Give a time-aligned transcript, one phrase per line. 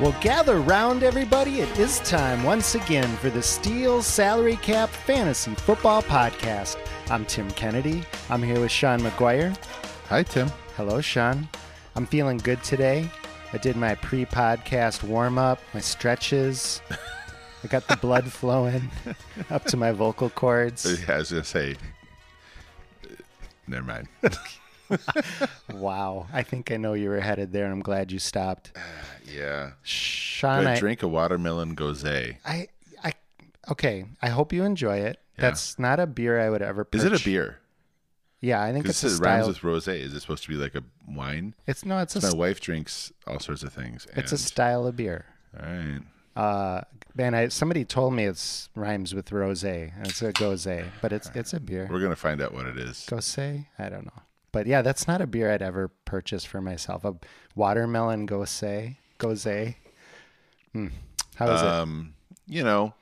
[0.00, 1.60] Well, gather round, everybody.
[1.60, 6.78] It is time once again for the Steel Salary Cap Fantasy Football Podcast.
[7.10, 8.02] I'm Tim Kennedy.
[8.30, 9.54] I'm here with Sean McGuire.
[10.08, 10.48] Hi, Tim.
[10.78, 11.46] Hello, Sean.
[11.96, 13.10] I'm feeling good today.
[13.52, 16.80] I did my pre podcast warm up, my stretches.
[17.62, 18.90] I got the blood flowing
[19.50, 20.86] up to my vocal cords.
[21.10, 21.76] I was going to say,
[23.68, 24.08] never mind.
[25.72, 26.26] Wow.
[26.32, 28.72] I think I know you were headed there, and I'm glad you stopped.
[29.32, 29.72] yeah.
[29.82, 32.36] Sean, I, drink a watermelon gose.
[32.44, 32.68] I,
[33.02, 33.12] I,
[33.70, 34.04] okay.
[34.22, 35.18] I hope you enjoy it.
[35.36, 36.86] That's not a beer I would ever.
[36.92, 37.58] Is it a beer?
[38.42, 39.86] Yeah, I think it's it rhymes with rose.
[39.86, 41.54] Is it supposed to be like a wine?
[41.66, 44.06] It's no, it's a My s- wife drinks all sorts of things.
[44.16, 45.26] it's a style of beer.
[45.58, 46.00] All right.
[46.36, 46.80] Uh,
[47.14, 51.30] man, I, somebody told me it's rhymes with rose, and it's a gose, but it's
[51.34, 51.86] it's a beer.
[51.90, 53.06] We're going to find out what it is.
[53.10, 54.22] Gose, I don't know,
[54.52, 57.04] but yeah, that's not a beer I'd ever purchase for myself.
[57.04, 57.14] A
[57.54, 59.74] watermelon gose, gose.
[60.72, 60.88] Hmm.
[61.36, 61.68] How is it?
[61.68, 62.14] Um,
[62.46, 62.94] you know,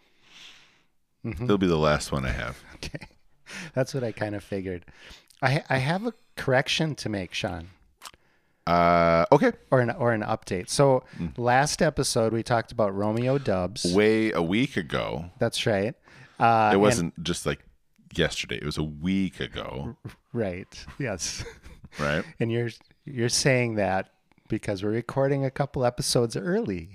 [1.27, 1.45] Mm-hmm.
[1.45, 2.63] it'll be the last one I have.
[2.77, 3.09] Okay,
[3.75, 4.85] that's what I kind of figured.
[5.43, 7.71] I I have a correction to make, Sean.
[8.69, 9.51] Uh, okay.
[9.73, 10.69] or an or an update.
[10.69, 11.37] So Mm.
[11.39, 13.85] last episode we talked about Romeo Doubs.
[13.93, 15.31] Way a week ago.
[15.41, 15.95] That's right.
[16.39, 17.61] Uh, It wasn't just like
[18.15, 18.57] yesterday.
[18.57, 19.97] It was a week ago,
[20.33, 20.87] right.
[20.99, 21.45] Yes.
[21.99, 22.25] right?
[22.41, 22.71] and you're
[23.05, 24.11] you're saying that
[24.49, 26.91] because we're recording a couple episodes early.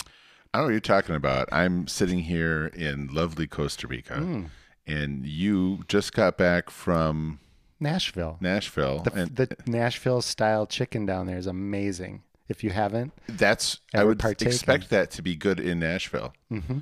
[0.53, 1.49] I don't know what you're talking about.
[1.51, 4.43] I'm sitting here in lovely Costa Rica, Hmm.
[4.85, 7.39] and you just got back from
[7.79, 8.37] Nashville.
[8.39, 12.21] Nashville, The, and the Nashville style chicken down there is amazing.
[12.49, 14.47] If you haven't, that's I would partaken.
[14.53, 16.33] expect that to be good in Nashville.
[16.51, 16.79] Mm-hmm.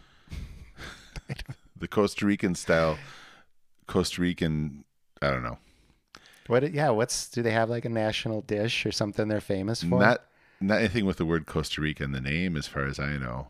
[1.78, 2.97] the Costa Rican style,
[3.91, 4.84] Costa Rican.
[5.22, 5.57] I don't know.
[6.47, 6.72] what?
[6.74, 10.00] Yeah, what's do they have like a national dish or something they're famous for?
[10.00, 10.24] Not
[10.59, 13.47] not anything with the word Costa Rica in the name, as far as I know.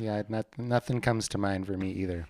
[0.00, 2.24] Yeah, not, nothing comes to mind for me either.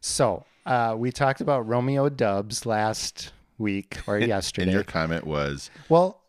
[0.00, 4.64] So uh, we talked about Romeo Doubs last week or yesterday.
[4.68, 6.20] And your comment was, well,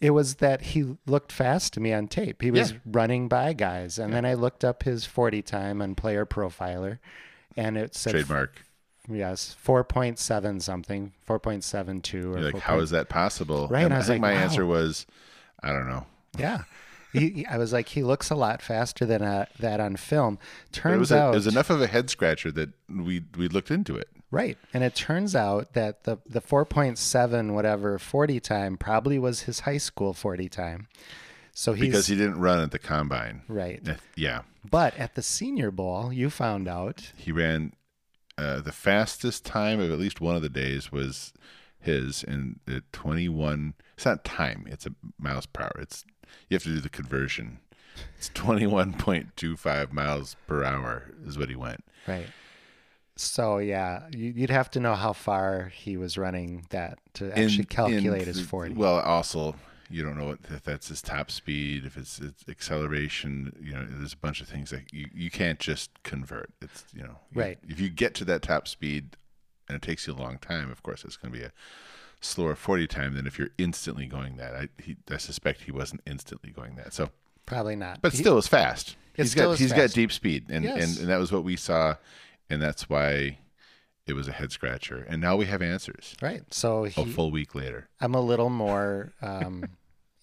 [0.00, 2.42] it was that he looked fast to me on tape.
[2.42, 2.78] He was Yeah.
[2.86, 6.98] running by guys, and then I looked up his forty time on Player Profiler,
[7.56, 8.62] and it said trademark.
[9.10, 12.60] Yes, four point seven something, four point seven two, or like, 4.
[12.60, 13.68] how is that possible?
[13.68, 14.40] Right, And I I think like, my wow.
[14.40, 15.06] answer was,
[15.62, 16.06] I don't know.
[16.38, 16.62] yeah.
[17.12, 20.38] He, I was like, he looks a lot faster than uh, that on film.
[20.70, 23.48] Turns it was, out a, it was enough of a head scratcher that we we
[23.48, 24.08] looked into it.
[24.30, 24.56] Right.
[24.72, 29.78] And it turns out that the, the 4.7 whatever 40 time probably was his high
[29.78, 30.86] school 40 time.
[31.52, 33.42] So he's because he didn't run at the combine.
[33.48, 33.86] right.
[33.86, 37.72] Uh, Yeah, But at the senior bowl, you found out he ran
[38.40, 41.34] uh, the fastest time of at least one of the days was
[41.78, 43.74] his in the 21.
[43.94, 45.72] It's not time; it's a miles per hour.
[45.78, 46.04] It's
[46.48, 47.58] you have to do the conversion.
[48.16, 51.84] It's 21.25 miles per hour is what he went.
[52.06, 52.26] right.
[53.16, 57.58] So yeah, you, you'd have to know how far he was running that to actually
[57.58, 58.74] in calculate his 40.
[58.74, 59.56] Well, also
[59.90, 63.52] you don't know what, if that's his top speed, if it's, it's acceleration.
[63.60, 66.50] You know, there's a bunch of things that you, you can't just convert.
[66.62, 67.58] It's you know, you- Right.
[67.68, 69.16] If you get to that top speed,
[69.68, 71.52] and it takes you a long time, of course, it's going to be a
[72.20, 74.54] slower 40 time than if you're instantly going that.
[74.54, 76.92] I he, I suspect he wasn't instantly going that.
[76.92, 77.10] So,
[77.46, 78.00] Probably not.
[78.02, 78.96] but He- still, it's fast.
[79.16, 80.82] It He's got is he's got deep speed, and, Yes.
[80.82, 81.96] and and that was what we saw,
[82.48, 83.38] and that's why
[84.06, 85.04] it was a head scratcher.
[85.08, 86.14] And now we have answers.
[86.22, 86.42] right.
[86.52, 87.88] So A full week later.
[88.00, 89.64] I'm a little more um,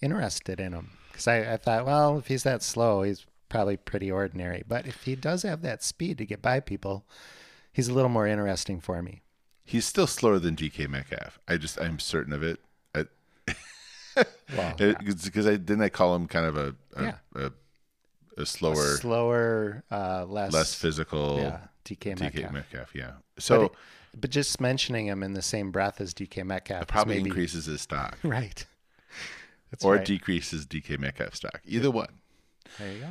[0.01, 4.11] interested in him because I, I thought, well, if he's that slow, he's probably pretty
[4.11, 4.63] ordinary.
[4.67, 7.05] But if he does have that speed to get by people,
[7.71, 9.21] he's a little more interesting for me.
[9.63, 11.39] He's still slower than DK Metcalf.
[11.47, 12.59] I just I'm certain of it.
[12.95, 13.05] I,
[14.55, 17.15] Well, because I didn't I call him kind of a a, Yeah.
[17.35, 17.51] a,
[18.37, 22.51] a slower, slower, uh, less, less physical yeah, DK DK Metcalf.
[22.53, 22.95] Metcalf.
[22.95, 23.11] Yeah.
[23.37, 23.71] So it-
[24.19, 27.81] But just mentioning him in the same breath as DK Metcalf probably maybe, increases his
[27.81, 28.65] stock right.
[29.71, 30.05] That's or right.
[30.05, 31.61] decreases DK Metcalf stock.
[31.65, 32.09] Either one.
[32.79, 33.07] there you go.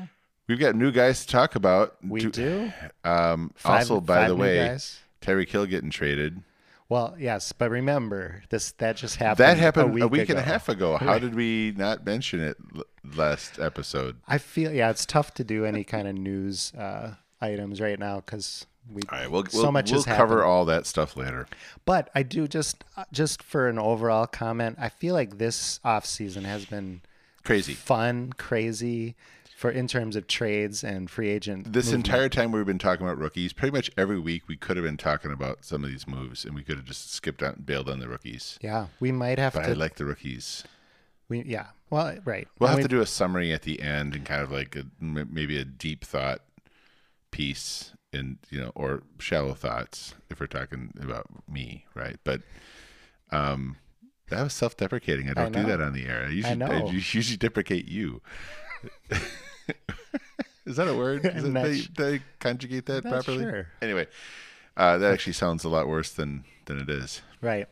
[0.49, 1.97] We've got new guys to talk about.
[2.07, 2.73] We To- do.
[3.05, 5.01] Um, Five- also, by the way, guys.
[5.21, 6.43] Tyreek Hill getting traded.
[6.89, 9.39] Well, yes, but remember this that just happened.
[9.45, 10.97] That happened a week, a week and a half ago.
[10.97, 12.57] How did we not mention it
[13.17, 14.17] last episode?
[14.29, 18.17] I feel yeah, it's tough to do any kind of news uh, items right now
[18.17, 20.51] because we All right, we'll, so we'll, much we'll has cover happened.
[20.51, 21.47] all that stuff later.
[21.85, 26.07] But I do just uh, just for an overall comment, I feel like this off
[26.07, 27.03] season has been
[27.45, 27.75] Crazy.
[27.75, 29.15] fun, crazy
[29.57, 31.73] for in terms of trades and free agent.
[31.73, 32.07] This movement.
[32.09, 34.99] entire time we've been talking about rookies, pretty much every week we could have been
[34.99, 37.89] talking about some of these moves, and we could have just skipped out and bailed
[37.89, 38.59] on the rookies.
[38.61, 39.71] yeah, we might have But to.
[39.71, 40.63] I like the rookies.
[41.29, 42.47] we yeah, well, right.
[42.59, 44.85] We'll And have to do a summary at the end and kind of like a,
[45.01, 46.43] maybe a deep thought
[47.31, 52.17] piece, and you know, or shallow thoughts if we're talking about me, right?
[52.25, 52.43] But
[53.31, 53.77] um,
[54.31, 55.29] that was self-deprecating.
[55.31, 56.25] I don't do that on the air.
[56.27, 56.89] I usually know.
[56.91, 58.21] usually deprecate you.
[60.67, 61.25] Is that a word?
[61.25, 63.45] Is I'm it, not did, I, su- did I conjugate that properly?
[63.45, 63.69] sure.
[63.81, 64.07] Anyway,
[64.77, 67.23] uh, that actually sounds a lot worse than than it is.
[67.41, 67.69] Right.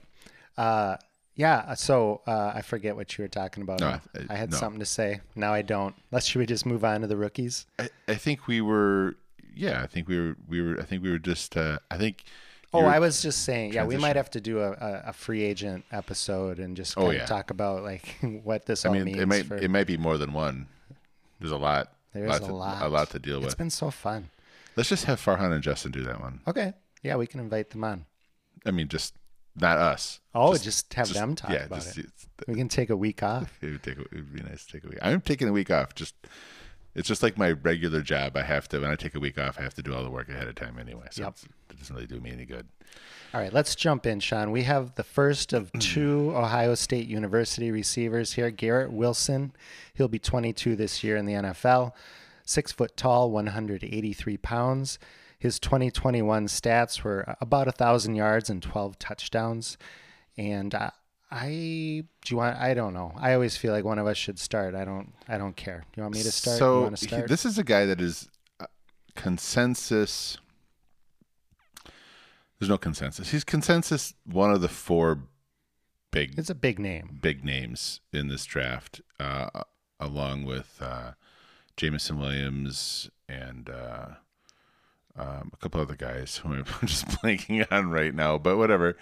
[0.56, 0.96] Uh,
[1.34, 1.74] yeah.
[1.74, 3.80] So uh, I forget what you were talking about.
[3.80, 3.86] No.
[3.88, 4.00] I-
[4.30, 4.56] I had no.
[4.56, 5.20] something to say.
[5.34, 5.96] Now I don't.
[6.12, 7.66] Let's should we just move on to the rookies?
[7.78, 9.16] I, I think we were.
[9.56, 10.36] Yeah, I think we were.
[10.48, 10.80] We were.
[10.80, 11.56] I think we were just.
[11.56, 12.24] Uh, I think.
[12.72, 13.72] Oh, I was just saying.
[13.72, 14.72] Yeah, we might have to do a,
[15.06, 17.22] a, free agent episode and just Oh, kind yeah.
[17.22, 19.18] of talk about like what this I all mean, means.
[19.18, 20.66] it might for, it might be more than one.
[21.38, 21.92] There's a lot.
[22.12, 22.82] There's lot a to, lot.
[22.82, 23.46] A lot to deal with.
[23.46, 24.30] It's been so fun.
[24.74, 26.40] Let's just have Farhan and Justin do that one.
[26.48, 26.72] Okay.
[27.02, 28.06] Yeah, we can invite them on.
[28.66, 29.14] I mean, just
[29.56, 30.20] not us.
[30.34, 32.06] Oh, just, have Just- them talk yeah, about just, it.
[32.48, 33.56] We can take a week off.
[33.62, 33.98] it would take.
[33.98, 34.98] It would be nice to take a week.
[35.00, 35.94] I'm taking a week off.
[35.94, 36.14] Just.
[36.94, 38.36] It's just like my regular job.
[38.36, 40.10] I have to when I take a week off, I have to do all the
[40.10, 41.06] work ahead of time anyway.
[41.10, 41.36] So Yep.
[41.70, 42.66] it doesn't really do me any good.
[43.32, 44.52] All right, let's jump in, Sean.
[44.52, 48.50] We have the first of two Ohio State University receivers here.
[48.52, 49.52] Garrett Wilson.
[49.94, 51.92] He'll be 22 this year in the NFL.
[52.46, 54.98] Six foot tall, 183 pounds.
[55.36, 59.76] His 2021 stats were about a thousand yards and 12 touchdowns.
[60.38, 60.90] And uh,
[61.34, 62.56] I do you want?
[62.58, 63.12] I don't know.
[63.16, 64.76] I always feel like one of us should start.
[64.76, 65.12] I don't.
[65.28, 65.84] I don't care.
[65.92, 66.58] Do you want me to start?
[66.58, 67.28] So you want to he- start?
[67.28, 68.28] this is a guy that is
[68.60, 68.66] uh,
[69.16, 70.38] consensus.
[72.58, 73.30] There's no consensus.
[73.30, 75.18] He's consensus one of the four
[76.12, 77.18] big it's a big name.
[77.20, 79.64] big names in this draft, uh,
[79.98, 81.12] along with uh,
[81.76, 84.06] Jameson Williams and uh,
[85.16, 88.38] um, a couple other guys who I'm just blanking on right now.
[88.38, 88.96] But whatever,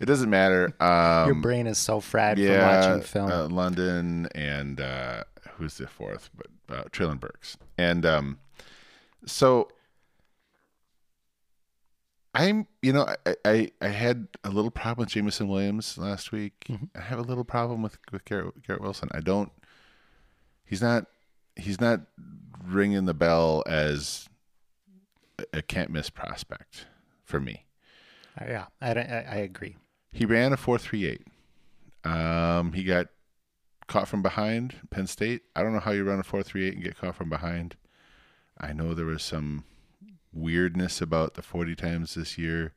[0.00, 0.74] it doesn't matter.
[0.80, 3.30] Um, Your brain is so fried from yeah, watching film.
[3.30, 5.24] Uh, London and uh,
[5.56, 6.30] who's the fourth?
[6.36, 7.56] But uh, Treylon Burks.
[7.78, 8.38] And um,
[9.24, 9.68] so
[12.34, 16.52] I'm, you know, I, I I had a little problem with Jameson Williams last week.
[16.68, 16.86] Mm-hmm.
[16.96, 19.08] I have a little problem with with Garrett, Garrett Wilson.
[19.12, 19.50] I don't.
[20.64, 21.06] He's not.
[21.56, 22.00] He's not
[22.64, 24.28] ringing the bell as
[25.52, 26.86] a- can't miss prospect
[27.24, 27.64] for me.
[28.40, 29.76] Uh, yeah, I, I, I agree.
[30.12, 31.26] He ran a four three eight.
[32.04, 33.06] Um, he got
[33.86, 35.42] caught from behind Penn State.
[35.56, 37.76] I don't know how you run a four three eight and get caught from behind.
[38.58, 39.64] I know there was some
[40.32, 42.72] weirdness about the forty times this year.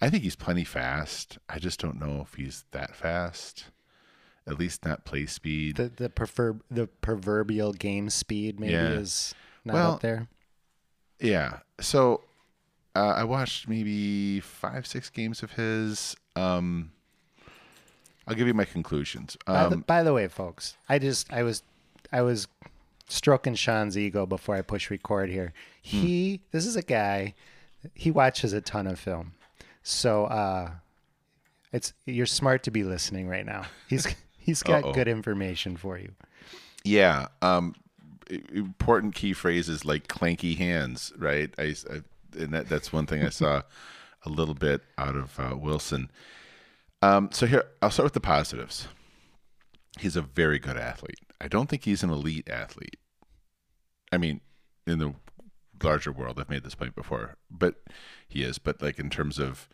[0.00, 1.38] I think he's plenty fast.
[1.48, 3.66] I just don't know if he's that fast.
[4.46, 5.76] At least not play speed.
[5.76, 8.88] The the prefer the proverbial game speed maybe Yeah.
[8.92, 9.34] is
[9.64, 10.28] not Well, up there.
[11.20, 11.58] Yeah.
[11.80, 12.22] So
[12.96, 16.16] uh, I watched maybe five, six games of his.
[16.36, 16.92] Um,
[18.26, 19.36] I'll give you my conclusions.
[19.46, 21.62] by, the, Um, by the way, folks, I just I was
[22.12, 22.46] I was
[23.08, 25.52] stroking Sean's ego before I push record here.
[25.84, 25.96] Hmm.
[25.96, 27.34] He this is a guy
[27.94, 29.32] he watches a ton of film.
[29.82, 30.70] So uh
[31.72, 33.64] it's you're smart to be listening right now.
[33.88, 34.06] He's
[34.38, 34.92] he's got Uh-oh.
[34.92, 36.12] good information for you.
[36.84, 37.28] yeah.
[37.42, 37.74] Um,
[38.52, 41.52] important key phrases like clanky hands, right?
[41.58, 42.02] I, I
[42.38, 43.62] and that that's one thing I saw
[44.24, 46.10] a little bit out of uh, Wilson.
[47.02, 48.88] Um, so here I'll start with the positives.
[49.98, 51.20] He's a very good athlete.
[51.40, 52.98] I don't think he's an elite athlete.
[54.12, 54.40] I mean,
[54.86, 55.14] in the
[55.82, 57.76] larger world, I've made this point before, but
[58.28, 58.58] he is.
[58.58, 59.68] But like in terms of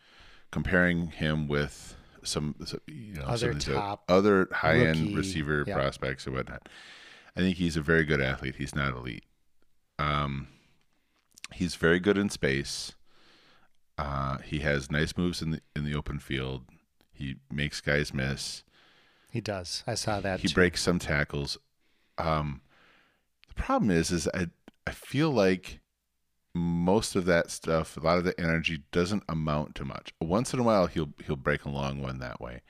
[0.51, 2.55] comparing him with some,
[2.87, 5.75] you know, Other some of these top other high end receiver yeah.
[5.75, 6.69] prospects or whatnot,
[7.37, 8.55] I think he's a very good athlete.
[8.57, 9.23] He's not elite.
[9.99, 10.47] Um,
[11.53, 12.93] he's very good in space.
[13.95, 16.63] Uh, he has nice moves in the in the open field.
[17.13, 18.63] He makes guys miss.
[19.29, 19.83] He does.
[19.85, 20.39] I saw that.
[20.39, 20.55] He too.
[20.55, 21.59] breaks some tackles.
[22.17, 22.61] Um,
[23.49, 24.47] the problem is, is I
[24.87, 25.79] I feel like
[26.55, 30.11] most of that stuff, a lot of the energy doesn't amount to much.
[30.19, 32.61] Once in a while, he'll he'll break a long one that way,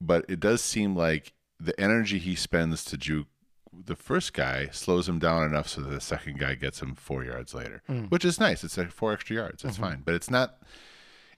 [0.00, 3.26] but it does seem like the energy he spends to juke
[3.72, 7.24] the first guy slows him down enough so that the second guy gets him four
[7.24, 8.64] yards later, which is nice.
[8.64, 9.62] It's like four extra yards.
[9.62, 10.58] That's fine, but it's not.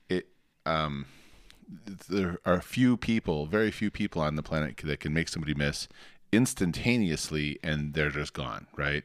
[0.09, 0.27] It.
[0.65, 1.05] um,
[2.09, 5.87] there are few people, very few people on the planet that can make somebody miss
[6.31, 9.03] instantaneously and they're just gone, right?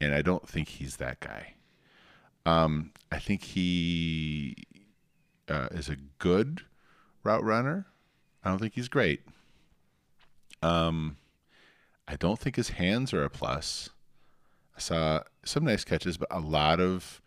[0.00, 1.54] And I don't think he's that guy.
[2.44, 4.56] Um, I think he
[5.48, 6.62] uh, is a good
[7.22, 7.86] route runner.
[8.42, 9.22] I don't think he's great.
[10.62, 11.16] Um,
[12.12, 13.88] I don't think his hands are a plus.
[14.76, 17.22] I saw some nice catches, but a lot of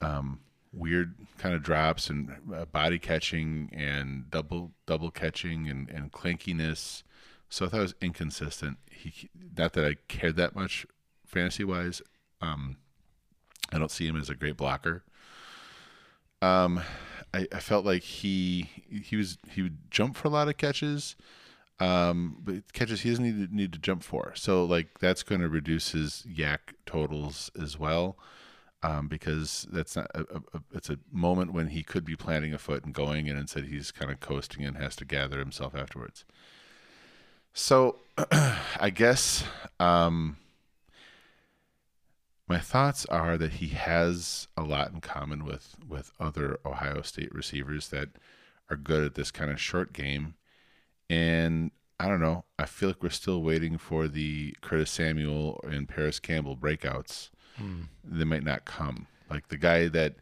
[0.00, 0.38] um,
[0.72, 7.02] weird kind of drops and uh, body catching and double double catching and, and clankiness.
[7.48, 8.78] So I thought it was inconsistent.
[8.90, 9.28] He
[9.58, 10.86] not that I cared that much
[11.26, 12.00] fantasy wise.
[12.40, 12.76] Um,
[13.72, 15.02] I don't see him as a great blocker.
[16.40, 16.80] Um,
[17.32, 21.16] I, I felt like he he was he would jump for a lot of catches,
[21.80, 24.32] um, but catches he doesn't need to need to jump for.
[24.34, 28.16] So like that's going to reduce his YAC totals as well
[28.84, 30.20] um, because that's not a,
[30.52, 33.64] a, it's a moment when he could be planting a foot and going, and instead
[33.64, 36.26] he's kind of coasting and has to gather himself afterwards.
[37.54, 37.96] So,
[38.30, 39.44] I guess
[39.80, 40.36] um,
[42.46, 47.34] my thoughts are that he has a lot in common with with other Ohio State
[47.34, 48.10] receivers that
[48.68, 50.34] are good at this kind of short game,
[51.08, 51.70] and
[52.00, 52.44] I don't know.
[52.58, 57.30] I feel like we're still waiting for the Curtis Samuel and Parris Campbell breakouts
[57.60, 57.88] mm.
[58.02, 59.06] they might not come.
[59.30, 60.16] Like the guy that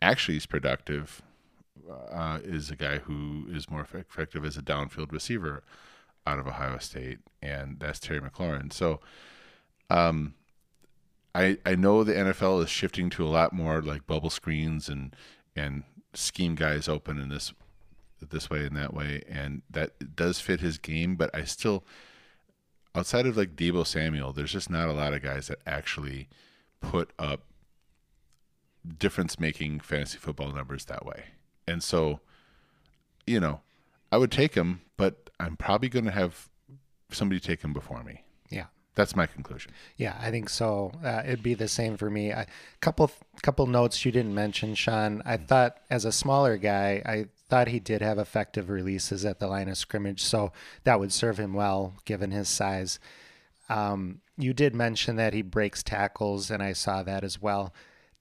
[0.00, 1.22] actually is productive
[2.10, 5.62] uh, is a guy who is more effective as a downfield receiver
[6.26, 8.72] out of Ohio State, and that's Terry McLaurin.
[8.72, 9.00] So,
[9.90, 10.34] um,
[11.34, 15.14] I I know the NFL is shifting to a lot more like bubble screens and
[15.54, 17.52] and scheme guys open in this
[18.20, 21.16] this way and that way, and that does fit his game.
[21.16, 21.84] But I still,
[22.94, 26.28] outside of like Deebo Samuel, there's just not a lot of guys that actually
[26.80, 27.42] put up
[28.98, 31.24] difference making fantasy football numbers that way.
[31.66, 32.20] And so,
[33.26, 33.60] you know,
[34.12, 36.48] I would take him, but I'm probably going to have
[37.10, 38.22] somebody take him before me.
[38.50, 38.66] Yeah.
[38.94, 39.72] That's my conclusion.
[39.98, 40.90] Yeah, I think so.
[41.04, 42.30] Uh, it'd be the same for me.
[42.30, 42.46] A
[42.80, 43.10] couple
[43.42, 45.22] couple notes you didn't mention, Sean.
[45.26, 49.46] I thought as a smaller guy, I thought he did have effective releases at the
[49.46, 50.52] line of scrimmage, so
[50.84, 52.98] that would serve him well given his size.
[53.68, 57.72] Um, you did mention that he breaks tackles, and I saw that as well.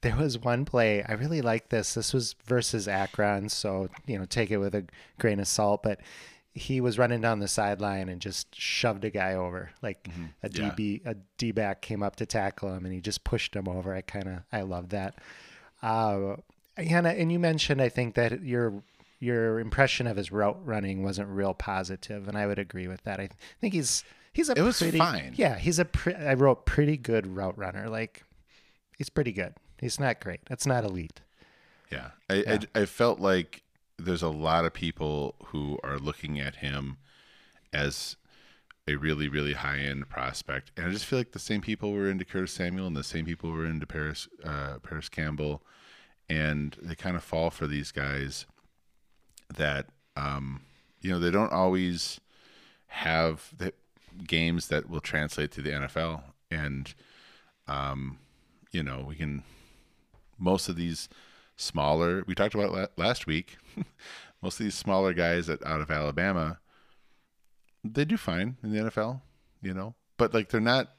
[0.02, 1.96] There was one play I really like this.
[1.96, 4.86] This was versus Akron, so you know take it with a
[5.18, 5.82] grain of salt.
[5.82, 6.00] But
[6.54, 9.72] he was running down the sideline and just shoved a guy over.
[9.82, 10.26] Like mm-hmm.
[10.44, 11.12] a DB, yeah.
[11.12, 13.94] a D back came up to tackle him, and he just pushed him over.
[13.94, 15.16] I kind of I love that.
[15.82, 16.38] Uh,
[16.78, 18.84] Hannah, and you mentioned I think that your
[19.20, 23.20] your impression of his route running wasn't real positive, and I would agree with that.
[23.20, 23.30] I
[23.60, 24.04] think he's
[24.36, 25.34] He's a it was pretty, fine.
[25.38, 25.86] Yeah, he's a.
[25.86, 27.88] Pre- I wrote pretty good route runner.
[27.90, 28.26] Like,
[28.98, 29.54] he's pretty good.
[29.80, 30.42] He's not great.
[30.50, 31.22] That's not elite.
[31.90, 32.60] Yeah, I, yeah.
[32.76, 33.64] I, I felt like
[33.98, 36.98] there's a lot of people who are looking at him
[37.72, 38.18] as
[38.90, 42.10] a really really high end prospect, and I just feel like the same people were
[42.10, 45.64] into Curtis Samuel and the same people were into Parris uh, Parris Campbell,
[46.28, 48.46] and they kind of fall for these guys
[49.54, 50.62] that um,
[51.02, 52.20] you know they don't always
[52.88, 53.76] have that
[54.24, 56.24] games that will translate to the NFL.
[56.50, 56.94] And,
[57.68, 58.20] um,
[58.72, 59.44] you know, we can,
[60.38, 61.10] most of these
[61.56, 63.58] smaller, we talked about last week,
[64.42, 66.60] most of these smaller guys that out of Alabama,
[67.84, 69.22] they do fine in the NFL,
[69.62, 70.92] you know, but like they're not,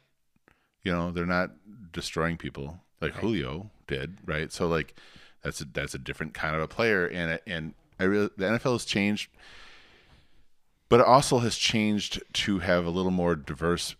[0.84, 1.50] you know, they're not
[1.92, 3.20] destroying people like right.
[3.20, 4.52] Julio did, right?
[4.52, 4.94] So like
[5.42, 8.72] that's a, that's a different kind of a player, and and I really the NFL
[8.72, 9.30] has changed
[10.88, 13.96] but it also has changed to have a little more diverse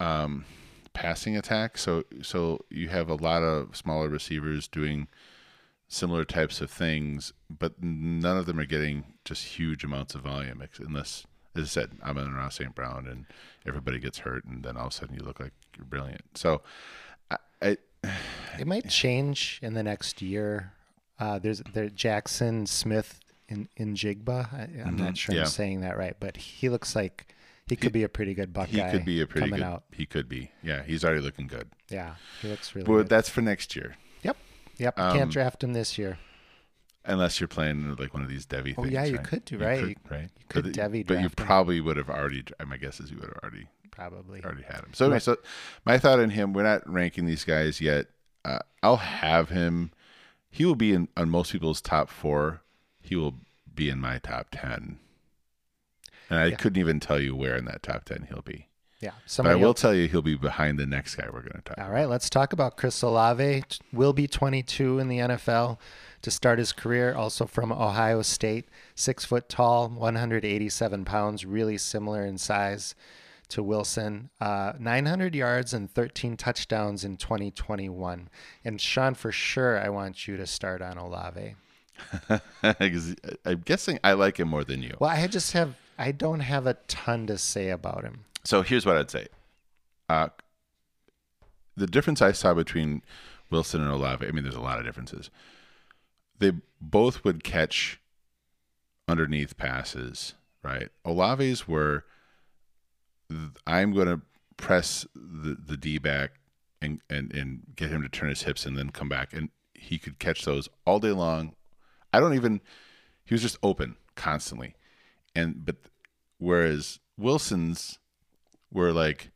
[0.00, 0.44] um,
[0.92, 1.78] passing attack.
[1.78, 5.08] So so you have a lot of smaller receivers doing
[5.88, 10.62] similar types of things, but none of them are getting just huge amounts of volume
[10.80, 12.74] unless as I said, Amon-Ra St.
[12.74, 13.24] Brown and
[13.66, 16.22] everybody gets hurt and then all of a sudden you look like you're brilliant.
[16.34, 16.62] So
[17.30, 17.76] I, I
[18.58, 20.72] it might change in the next year.
[21.18, 24.52] Uh, there's there Jaxon Smith in in Jigba.
[24.52, 24.96] I, am mm-hmm.
[24.96, 25.42] not sure yeah.
[25.42, 27.34] I'm saying that right, but he looks like
[27.68, 28.86] he could he, be a pretty good Buckeye.
[28.86, 29.62] He could be a pretty good.
[29.62, 29.84] Out.
[29.92, 30.50] He could be.
[30.62, 31.68] Yeah, he's already looking good.
[31.88, 32.86] Yeah, he looks really.
[32.86, 33.08] But good.
[33.08, 33.96] that's for next year.
[34.22, 34.36] Yep.
[34.78, 34.98] Yep.
[34.98, 36.18] Um, Can't draft him this year.
[37.04, 38.92] Unless you're playing like one of these Devy oh, things.
[38.92, 39.24] yeah, you right?
[39.24, 39.80] could do right.
[39.80, 40.30] You could, right.
[40.38, 42.44] You could but, Devy, but you probably would have already.
[42.64, 44.92] My guess is you would have already probably already had him.
[44.92, 45.36] So, so
[45.84, 48.06] my thought on him, we're not ranking these guys yet.
[48.44, 49.90] Uh, I'll have him.
[50.50, 52.62] He will be in on most people's top four.
[53.06, 53.34] He will
[53.74, 54.98] be in my top 10.
[56.28, 56.56] And I yeah.
[56.56, 58.66] couldn't even tell you where in that top 10 he'll be.
[59.00, 59.12] Yeah.
[59.36, 61.62] But I will else- tell you, he'll be behind the next guy we're going to
[61.62, 61.78] talk.
[61.78, 63.62] All right, let's talk about Chris Olave.
[63.92, 65.78] Will be 22 in the NFL
[66.22, 67.14] to start his career.
[67.14, 72.94] Also from Ohio State, six foot tall, 187 pounds, really similar in size
[73.48, 74.30] to Wilson.
[74.40, 78.28] Uh, 900 yards and 13 touchdowns in 2021.
[78.64, 81.54] And Sean, for sure, I want you to start on Olave.
[82.62, 84.96] I'm guessing I like him more than you.
[84.98, 88.24] Well, I just have, I don't have a ton to say about him.
[88.44, 89.28] So here's what I'd say.
[90.08, 90.28] Uh,
[91.76, 93.02] the difference I saw between
[93.50, 95.30] Wilson and Olave, I mean, there's a lot of differences.
[96.38, 98.00] They both would catch
[99.08, 100.88] underneath passes, right?
[101.04, 102.04] Olave's were,
[103.66, 104.20] I'm going to
[104.56, 106.32] press the, the D back
[106.80, 109.32] and, and, and get him to turn his hips and then come back.
[109.32, 111.54] And he could catch those all day long.
[112.16, 112.60] I don't even,
[113.24, 114.74] he was just open constantly.
[115.34, 115.76] And, but
[116.38, 117.98] whereas Wilson's,
[118.72, 119.30] were like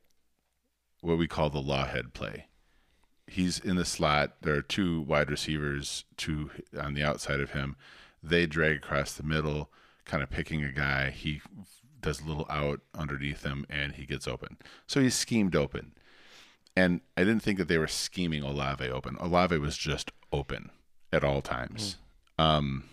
[1.01, 2.47] what we call the lawhead play.
[3.27, 4.43] He's in the slot.
[4.43, 7.77] There are two wide receivers, two on the outside of him.
[8.23, 9.71] They drag across the middle,
[10.05, 11.11] kind of picking a guy.
[11.11, 11.41] He
[12.01, 14.57] does a little out underneath him, and he gets open.
[14.87, 15.93] So he's schemed open.
[16.77, 19.17] And I didn't think that they were scheming Olave open.
[19.21, 20.71] Olave was just open
[21.13, 21.95] at all times.
[21.95, 22.10] Hmm.
[22.41, 22.85] Um,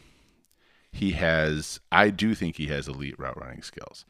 [0.91, 4.05] he has, I do think he has elite route running skills.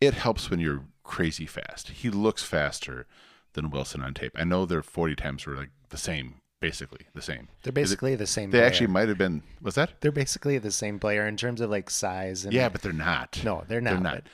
[0.00, 1.88] It helps when you're crazy fast.
[1.90, 3.06] He looks faster
[3.52, 4.32] than Wilson on tape.
[4.34, 7.48] I know their 40 times were like the same, basically the same.
[7.62, 8.66] They're basically the same They player.
[8.66, 10.00] actually might have been, was that?
[10.00, 13.40] They're basically the same player in terms of like size and Yeah, but they're not.
[13.44, 14.14] No, they're not, They're not.
[14.14, 14.24] but-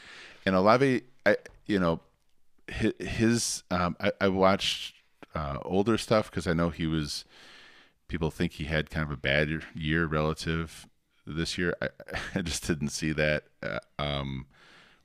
[0.44, 1.36] And Olave, I,
[1.66, 2.00] you know,
[2.68, 4.94] his, his um, I, I watched
[5.34, 7.24] uh, older stuff because I know he was.
[8.08, 10.86] People think he had kind of a bad year- relative
[11.26, 11.74] this year.
[11.82, 11.88] I,
[12.34, 13.44] I just didn't see that.
[13.62, 14.46] Uh, um,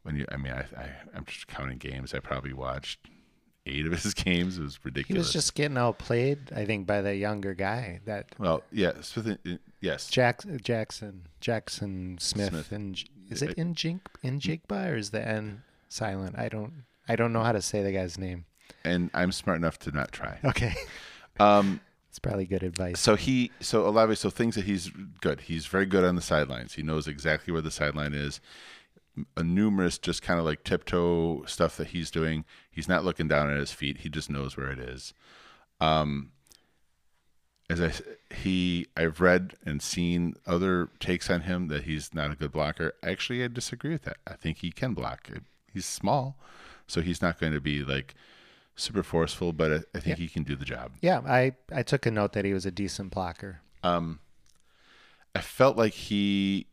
[0.03, 2.13] when you, I mean, I, I, I'm just counting games.
[2.13, 2.99] I probably watched
[3.67, 4.57] eight of his games.
[4.57, 5.15] It was ridiculous.
[5.15, 9.37] He was just getting outplayed, I think, by the younger guy that well, yeah, Smith,
[9.79, 12.71] yes, Jack, Jaxon Jaxon Smith, Smith.
[12.71, 16.35] and is it in Jink in Jigba or is the N silent?
[16.37, 18.45] I don't I don't know how to say the guy's name.
[18.83, 20.39] and I'm smart enough to not try.
[20.43, 20.73] Okay,
[21.39, 21.79] Um,
[22.11, 22.99] it's probably good advice.
[22.99, 25.39] So he, so Olave, so things that he's good.
[25.39, 26.73] He's very good on the sidelines.
[26.73, 28.41] He knows exactly where the sideline is.
[29.37, 32.43] A numerous, just kind of like tiptoe stuff that he's doing.
[32.69, 33.99] He's not looking down at his feet.
[33.99, 35.13] He just knows where it is.
[35.79, 36.31] Um,
[37.69, 37.93] as I
[38.35, 42.93] he, I've read and seen other takes on him that he's not a good blocker.
[43.01, 44.17] Actually, I disagree with that.
[44.27, 45.29] I think he can block.
[45.71, 46.35] He's small,
[46.87, 48.15] so he's not going to be like
[48.75, 50.91] super forceful, but I, I think he can do the job.
[51.01, 53.61] yeah, I I took a note that he was a decent blocker.
[53.83, 54.19] um,
[55.33, 56.67] I felt like he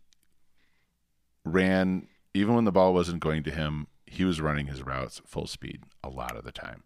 [1.44, 3.86] ran even when the ball wasn't going to him.
[4.06, 6.82] He was running his routes full speed a lot of the time,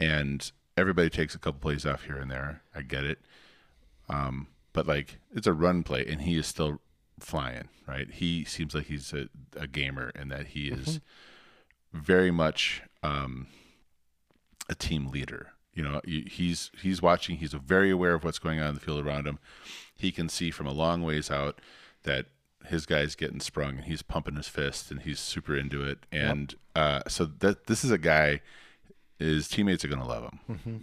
[0.00, 2.62] and everybody takes a couple plays off here and there.
[2.74, 3.18] I get it,
[4.08, 6.80] um, but like it's a run play, and he is still
[7.18, 7.68] flying.
[7.86, 8.10] Right?
[8.10, 11.00] He seems like he's a, a gamer, and that he is
[11.92, 13.46] very much um,
[14.68, 15.52] a team leader.
[15.72, 17.36] You know, he's he's watching.
[17.36, 19.38] He's very aware of what's going on in the field around him.
[19.94, 21.60] He can see from a long ways out
[22.04, 22.26] that
[22.66, 26.06] his guy's getting sprung, and he's pumping his fist, and he's super into it.
[26.10, 28.40] And uh, so that this is a guy.
[29.18, 30.40] His teammates are going to love him.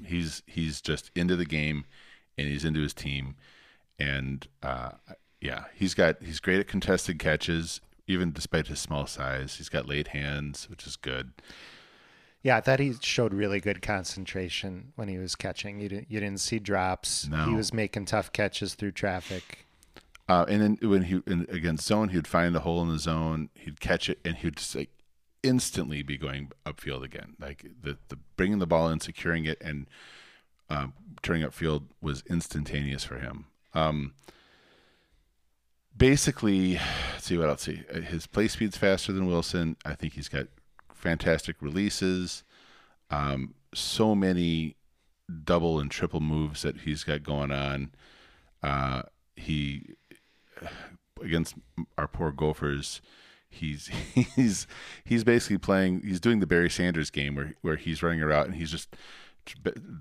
[0.08, 1.86] He's he's just into the game,
[2.38, 3.36] and he's into his team.
[4.00, 4.92] And uh,
[5.42, 9.56] yeah, he's got he's great at contested catches, even despite his small size.
[9.58, 11.32] He's got late hands, which is good.
[12.44, 15.80] Yeah, I thought he showed really good concentration when he was catching.
[15.80, 17.28] You didn't you didn't see drops.
[17.28, 17.46] No.
[17.46, 19.66] He was making tough catches through traffic.
[20.28, 23.50] Uh, and then when he in, against zone, he'd find a hole in the zone,
[23.56, 24.90] he'd catch it, and he'd just like
[25.42, 27.36] instantly be going upfield again.
[27.40, 29.88] Like the the bringing the ball in, securing it, and
[30.70, 33.46] um, turning upfield was instantaneous for him.
[33.74, 34.14] Um,
[35.96, 36.74] basically,
[37.14, 37.64] let's see what else.
[37.64, 39.78] See, uh, his play speed's faster than Wilson.
[39.86, 40.48] I think he's got
[41.04, 42.44] fantastic releases.
[43.12, 44.76] Um, so many
[45.44, 47.92] double and triple moves that he's got going on.
[48.64, 49.04] Uh,
[49.36, 49.92] he
[51.22, 51.56] against
[51.98, 53.02] our poor Gophers,
[53.50, 53.88] he's
[54.36, 54.66] he's
[55.04, 56.02] he's basically playing.
[56.02, 58.96] He's doing the Barry Sanders game where where he's running a route and he's just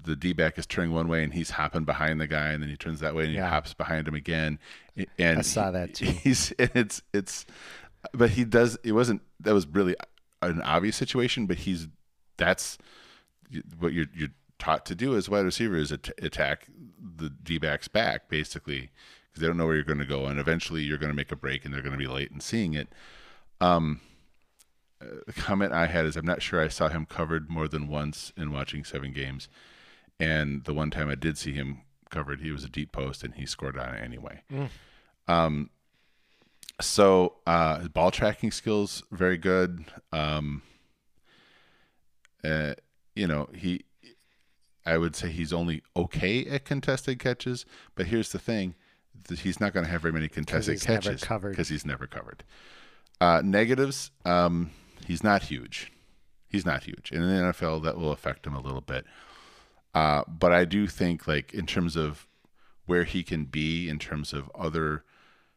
[0.05, 2.71] the D back is turning one way and he's hopping behind the guy and then
[2.71, 3.47] he turns that way and Yeah.
[3.47, 4.61] he hops behind him again.
[5.19, 6.05] And I saw that too.
[6.23, 7.45] He's and it's it's,
[8.15, 8.79] but he does.
[8.85, 9.97] It wasn't that was really
[10.43, 11.89] an obvious situation, but he's
[12.37, 12.79] that's
[13.79, 14.29] what you're you're
[14.59, 16.69] taught to do as wide receiver is at- attack
[17.17, 18.91] the D backs back basically
[19.29, 21.33] because they don't know where you're going to go and eventually you're going to make
[21.33, 22.89] a break and they're going to be late in seeing it.
[23.61, 24.01] Um,
[25.27, 28.33] the comment I had is I'm not sure I saw him covered more than once
[28.37, 29.49] in watching seven games,
[30.21, 33.35] and the one time I did see him covered, he was a deep post and
[33.35, 34.43] he scored on it anyway.
[35.27, 35.71] Um,
[36.83, 39.85] so uh, ball tracking skills very good.
[40.13, 40.63] Um,
[42.45, 42.75] uh,
[43.15, 43.85] you know he,
[44.85, 47.65] I would say he's only okay at contested catches,
[47.95, 48.75] but here's the thing:
[49.29, 52.45] he's not going to have very many contested he's catches because he's never covered.
[53.21, 54.71] Uh, negatives: um,
[55.07, 55.93] he's not huge.
[56.49, 57.11] He's not huge.
[57.13, 59.07] In the NFL, that will affect him a little bit.
[59.95, 62.27] Uh, but I do think, like in terms of
[62.87, 65.05] where he can be, in terms of other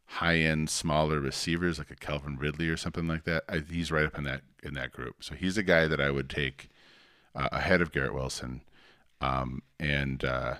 [0.07, 4.17] high-end, smaller receivers, like a Calvin Ridley or something like that, I, he's right up
[4.17, 5.23] in that in that group.
[5.23, 6.69] So he's a guy that I would take
[7.35, 8.61] uh, ahead of Garrett Wilson.
[9.21, 10.55] Um, and uh,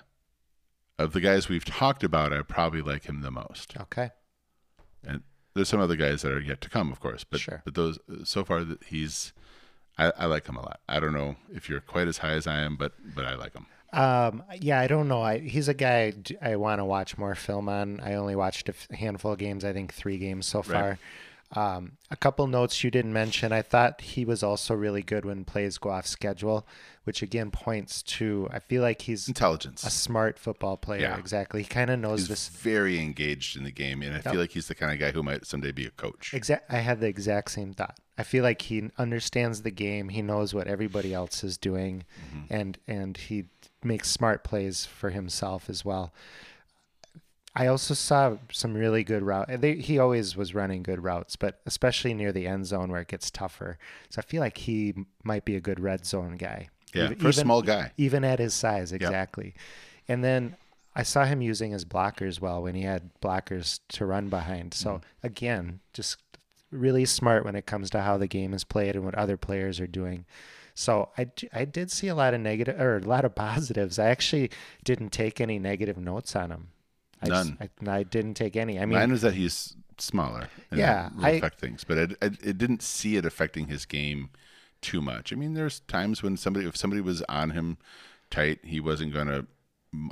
[0.98, 3.76] of the guys we've talked about, I probably like him the most.
[3.78, 4.10] Okay.
[5.04, 5.22] And
[5.54, 7.24] there's some other guys that are yet to come, of course.
[7.24, 7.62] But Sure.
[7.64, 9.32] but those so far that he's,
[9.98, 10.80] I, I like him a lot.
[10.88, 13.54] I don't know if you're quite as high as I am, but but I like
[13.54, 13.66] him.
[13.92, 15.22] Um, yeah, I don't know.
[15.22, 18.00] I, he's a guy I want to watch more film on.
[18.00, 19.64] I only watched a f- handful of games.
[19.64, 20.98] I think three games so far.
[21.52, 23.52] Um, a couple notes you didn't mention.
[23.52, 26.66] I thought he was also really good when plays go off schedule,
[27.06, 29.84] which again points to I feel like he's Intelligence.
[29.84, 31.02] a smart football player.
[31.02, 31.18] Yeah.
[31.18, 31.62] Exactly.
[31.62, 32.48] He kind of knows He's this.
[32.48, 35.22] very engaged in the game, and I feel like he's the kind of guy who
[35.22, 36.34] might someday be a coach.
[36.34, 36.70] Exact.
[36.72, 37.98] I had the exact same thought.
[38.18, 40.08] I feel like he understands the game.
[40.08, 42.52] He knows what everybody else is doing, Mm-hmm.
[42.54, 43.44] and and he
[43.84, 46.12] makes smart plays for himself as well.
[47.58, 49.48] I also saw some really good route.
[49.62, 53.08] They, he always was running good routes, but especially near the end zone where it
[53.08, 53.78] gets tougher.
[54.10, 54.92] So I feel like he
[55.24, 56.68] might be a good red zone guy.
[56.94, 57.92] Yeah, Even- for a small guy.
[57.96, 59.54] even at his size, exactly.
[60.08, 60.56] And then
[60.94, 64.72] I saw him using his blockers well when he had blockers to run behind.
[64.74, 65.26] So Mm-hmm.
[65.26, 66.16] again, just
[66.70, 69.78] really smart when it comes to how the game is played and what other players
[69.80, 70.24] are doing.
[70.74, 73.98] So I, I did see a lot of negative or a lot of positives.
[73.98, 74.50] I actually
[74.84, 76.68] didn't take any negative notes on him.
[77.22, 77.70] I just- None.
[77.88, 78.78] I, I didn't take any.
[78.78, 80.48] I mean, Mine was that he's smaller.
[80.70, 84.30] And Yeah, I- affect things, but it, it, it didn't see it affecting his game
[84.86, 85.32] too much.
[85.32, 87.76] I mean, there's times when somebody, if somebody was on him
[88.30, 89.44] tight, he wasn't going to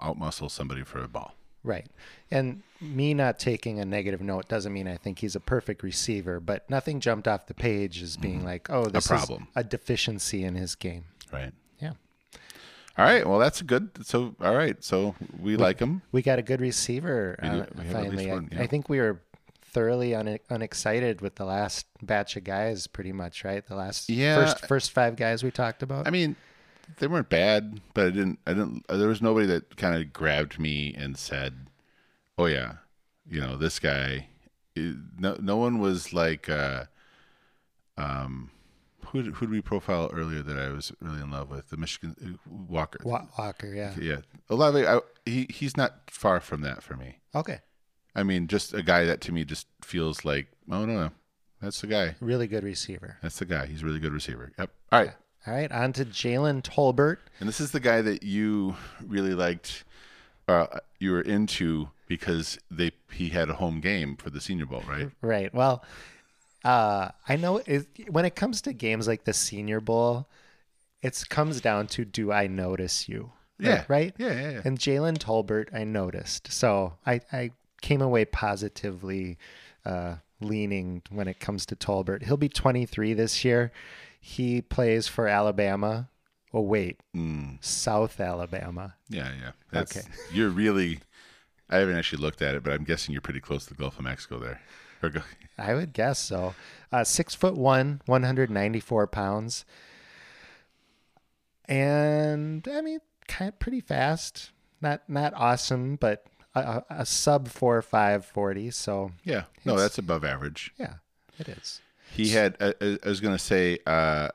[0.02, 1.36] outmuscle somebody for a ball.
[1.62, 1.86] Right.
[2.30, 6.40] And me not taking a negative note doesn't mean I think he's a perfect receiver,
[6.40, 9.42] but nothing jumped off the page as being like, oh, this problem.
[9.42, 11.04] is a deficiency in his game.
[11.32, 11.52] Right.
[11.80, 11.92] Yeah.
[12.98, 13.26] All right.
[13.26, 13.90] Well, that's good.
[14.04, 14.82] So, all right.
[14.82, 16.02] So we like him.
[16.10, 18.30] We got a good receiver We uh, we have at least finally.
[18.30, 18.60] I, one, yeah.
[18.60, 19.20] I think we were
[19.74, 23.66] thoroughly un- unexcited with the last batch of guys, pretty much, right?
[23.66, 24.36] The last Yeah.
[24.36, 26.06] first first five guys we talked about.
[26.06, 26.36] I mean,
[26.98, 28.38] they weren't bad, but I didn't.
[28.46, 28.86] I didn't.
[28.88, 31.66] There was nobody that kind of grabbed me and said,
[32.38, 32.76] "Oh yeah,
[33.28, 34.28] you know this guy."
[34.74, 36.84] It- No, no one was like, uh,
[37.96, 38.50] um,
[39.06, 41.70] who did- who did we profile earlier that I was really in love with?
[41.70, 42.98] The Michigan uh, Walker.
[43.04, 43.94] Walker, yeah.
[43.98, 47.18] Yeah, a lot of I, he he's not far from that for me.
[47.34, 47.60] Okay.
[48.14, 51.10] I mean, just a guy that to me just feels like, oh no, no,
[51.60, 52.14] that's the guy.
[52.20, 53.18] Really good receiver.
[53.22, 53.66] That's the guy.
[53.66, 54.52] He's a really good receiver.
[54.58, 54.70] Yep.
[54.92, 55.12] All right.
[55.46, 57.18] All right, on to Jalen Tolbert.
[57.38, 59.84] And this is the guy that you really liked,
[60.48, 64.82] uh, you were into because they he had a home game for the Senior Bowl,
[64.88, 65.10] right?
[65.20, 65.52] Right.
[65.52, 65.84] Well,
[66.64, 70.28] uh, I know it, when it comes to games like the Senior Bowl,
[71.02, 73.32] it comes down to do I notice you?
[73.58, 73.84] Yeah.
[73.86, 74.14] Right?
[74.16, 74.60] Yeah, yeah, yeah.
[74.64, 76.50] And Jalen Tolbert, I noticed.
[76.50, 77.50] So I, I
[77.84, 79.36] came away positively
[79.84, 82.22] uh, leaning when it comes to Tolbert.
[82.22, 83.72] He'll be 23 this year.
[84.18, 86.08] He plays for Alabama.
[86.54, 87.00] Oh, wait.
[87.60, 88.94] South Alabama.
[89.10, 89.50] Yeah, yeah.
[89.70, 90.06] That's Okay.
[90.32, 91.00] you're really.
[91.68, 93.98] I haven't actually looked at it, but I'm guessing you're pretty close to the Gulf
[93.98, 94.60] of Mexico there.
[95.58, 96.54] I would guess so.
[96.90, 99.66] Uh, six foot one, 194 pounds.
[101.66, 104.52] And I mean, kind of pretty fast.
[104.80, 108.70] Not not awesome, but a, a, sub four five forty.
[108.70, 110.72] So yeah, no, that's above average.
[110.78, 110.94] yeah,
[111.38, 111.80] it is.
[112.12, 112.56] He had.
[112.60, 113.78] I, I I was gonna say.
[113.86, 114.28] Uh,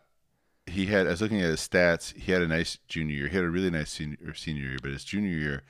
[0.65, 1.07] he had.
[1.07, 2.15] I was looking at his stats.
[2.15, 3.27] He had a nice junior year.
[3.27, 5.63] He had a really nice senior senior year, but his junior year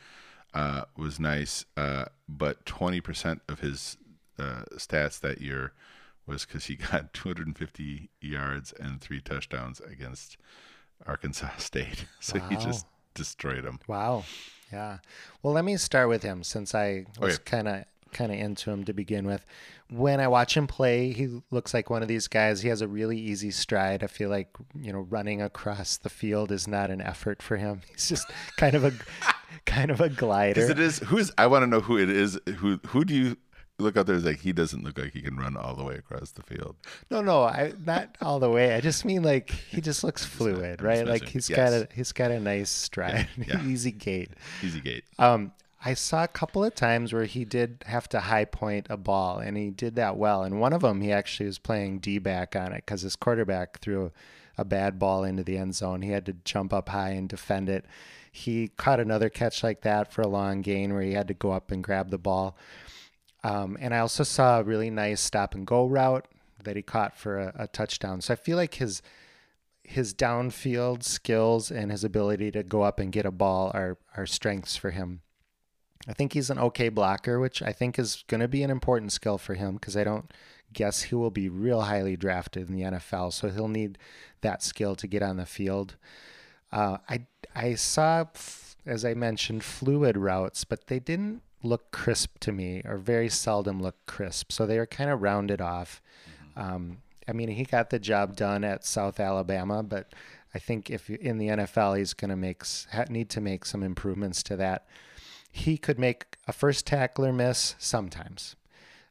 [0.54, 1.66] uh, was nice.
[1.78, 3.98] Uh, but twenty percent of his
[4.40, 5.74] uh, stats that year
[6.30, 10.38] was because he got 250 yards and three touchdowns against
[11.06, 12.06] Arkansas State.
[12.20, 13.80] So he just destroyed him.
[13.88, 14.24] Wow.
[14.72, 15.00] Yeah.
[15.42, 17.44] Well, let me start with him since I was Okay.
[17.46, 19.46] kind of kind of into him to begin with.
[19.92, 22.62] When I watch him play, he looks like one of these guys.
[22.62, 24.04] He has a really easy stride.
[24.04, 27.82] I feel like, you know, running across the field is not an effort for him.
[27.92, 28.94] He's just kind of a
[29.66, 30.56] kind of a glider.
[30.56, 32.40] Because it is who is I want to know who it is.
[32.58, 33.38] Who who do you
[33.82, 34.16] look out there.
[34.16, 36.76] It's like he doesn't look like he can run all the way across the field.
[37.10, 38.74] No, no, I not all the way.
[38.76, 41.06] I just mean like he just looks fluid, I'm right?
[41.08, 41.58] Like he's yes.
[41.58, 43.66] got a he's got a nice stride, Yeah, yeah.
[43.66, 44.32] easy gait.
[44.64, 45.04] Easy gait.
[45.18, 45.52] Um,
[45.84, 49.40] I saw a couple of times where he did have to high point a ball,
[49.40, 50.44] and he did that well.
[50.44, 53.80] And one of them, he actually was playing D back on it because his quarterback
[53.80, 54.12] threw
[54.58, 56.02] a bad ball into the end zone.
[56.02, 57.86] He had to jump up high and defend it.
[58.32, 61.52] He caught another catch like that for a long gain where he had to go
[61.52, 62.58] up and grab the ball.
[63.44, 66.28] Um, and I also saw a really nice stop and go route
[66.64, 68.22] that he caught for a, a touchdown.
[68.22, 69.02] So I feel like his
[69.84, 74.26] his downfield skills and his ability to go up and get a ball are are
[74.26, 75.22] strengths for him.
[76.08, 79.12] I think he's an okay blocker, which I think is going to be an important
[79.12, 80.32] skill for him because I don't
[80.72, 83.34] guess he will be real highly drafted in the NFL.
[83.34, 83.98] So he'll need
[84.42, 85.96] that skill to get on the field.
[86.72, 87.26] Uh, I
[87.56, 88.26] I saw,
[88.86, 93.82] as I mentioned, fluid routes, but they didn't look crisp to me, or very seldom
[93.82, 94.52] look crisp.
[94.52, 96.02] So they were kind of rounded off.
[96.56, 100.14] Um, I mean, he got the job done at South Alabama, but
[100.54, 102.64] I think if in the NFL, he's going to make
[103.10, 104.88] need to make some improvements to that.
[105.52, 108.56] He could make a first tackler miss sometimes.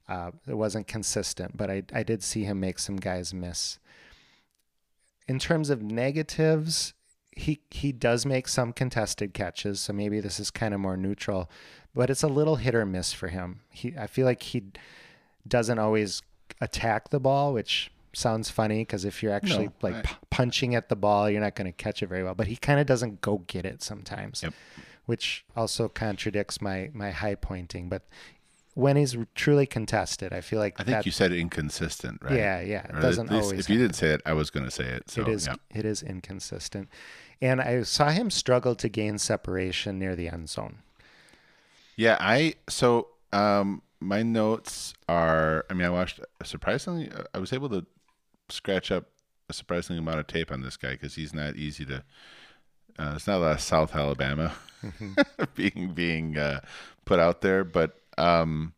[0.08, 3.78] Uh, it wasn't consistent, but I, I did see him make some guys miss.
[5.28, 6.94] In terms of negatives,
[7.32, 11.50] he he does make some contested catches, so maybe this is kind of more neutral,
[11.98, 13.60] but it's a little hit or miss for him.
[13.70, 14.62] He I feel like he
[15.46, 16.22] doesn't always
[16.60, 20.74] attack the ball, which sounds funny because if you're actually No, like I- p- punching
[20.76, 22.34] at the ball, you're not going to catch it very well.
[22.34, 24.54] But he kind of doesn't go get it sometimes, Yep.
[25.06, 27.88] which also contradicts my my high pointing.
[27.88, 28.02] But
[28.74, 32.34] when he's truly contested, I feel like I think that you said inconsistent, right?
[32.38, 34.66] Yeah, yeah, it Or doesn't least always If you didn't say it, I was going
[34.66, 35.10] to say it.
[35.10, 35.56] So it is yeah.
[35.74, 36.88] it is inconsistent.
[37.42, 40.76] And I saw him struggle to gain separation near the end zone.
[41.98, 47.68] Yeah, I so um my notes are I mean I watched surprisingly I was able
[47.70, 47.84] to
[48.48, 49.06] scratch up
[49.50, 52.04] a surprising amount of tape on this guy cuz he's not easy to
[53.00, 54.54] uh, it's not a lot of South Alabama
[55.56, 56.60] being being uh,
[57.04, 58.74] put out there but um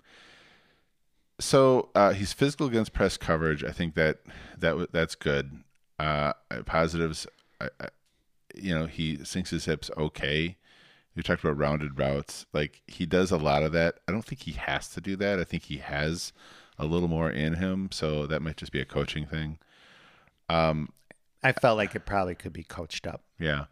[1.38, 3.64] so uh, he's physical against press coverage.
[3.64, 4.20] I think that
[4.58, 5.62] that that's good.
[5.98, 6.32] Uh
[6.64, 7.26] positives
[7.60, 7.88] I, I,
[8.54, 10.56] you know he sinks his hips okay
[11.14, 12.46] you talked about rounded routes.
[12.52, 13.98] Like he does a lot of that.
[14.08, 15.38] I don't think he has to do that.
[15.40, 16.32] I think he has
[16.78, 17.88] a little more in him.
[17.92, 19.58] So that might just be a coaching thing.
[20.48, 20.90] Um,
[21.42, 23.22] I felt like it probably could be coached up.
[23.38, 23.64] yeah.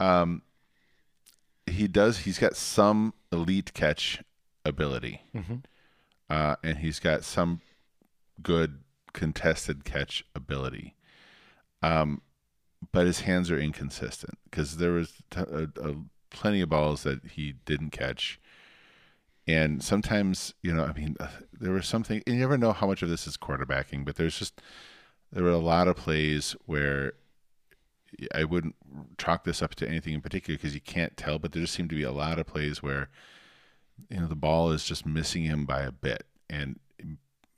[0.00, 0.42] Um,
[1.66, 2.18] he does.
[2.18, 4.22] He's got some elite catch
[4.64, 5.64] ability, Mhm.
[6.30, 7.60] uh, and he's got some
[8.42, 10.94] good contested catch ability.
[11.82, 12.22] Um,
[12.92, 15.94] but his hands are inconsistent because there was t- a, a,
[16.30, 18.40] plenty of balls that he didn't catch.
[19.46, 22.86] And sometimes, you know, I mean, uh, there was something, and you never know how
[22.86, 24.60] much of this is quarterbacking, but there's just,
[25.32, 27.12] there were a lot of plays where
[28.34, 28.74] I wouldn't
[29.18, 31.90] chalk this up to anything in particular because you can't tell, but there just seemed
[31.90, 33.08] to be a lot of plays where,
[34.10, 36.24] you know, the ball is just missing him by a bit.
[36.50, 36.80] And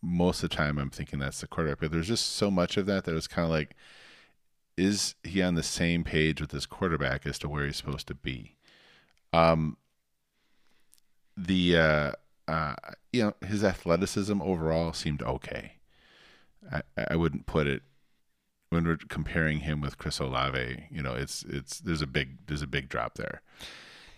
[0.03, 2.87] most of the time I'm thinking that's the quarterback, but there's just so much of
[2.87, 3.77] that that was kind of like,
[4.77, 8.15] is he on the same page with his quarterback as to where he's supposed to
[8.15, 8.58] be?
[9.33, 9.77] Um,
[11.37, 12.13] the, uh,
[12.49, 12.75] uh,
[13.13, 15.73] you know, his athleticism overall seemed okay.
[16.73, 17.83] I, I wouldn't put it
[18.71, 22.61] when we're comparing him with Chris Olave, you know, it's it's there's a big there's
[22.61, 23.41] a big drop there.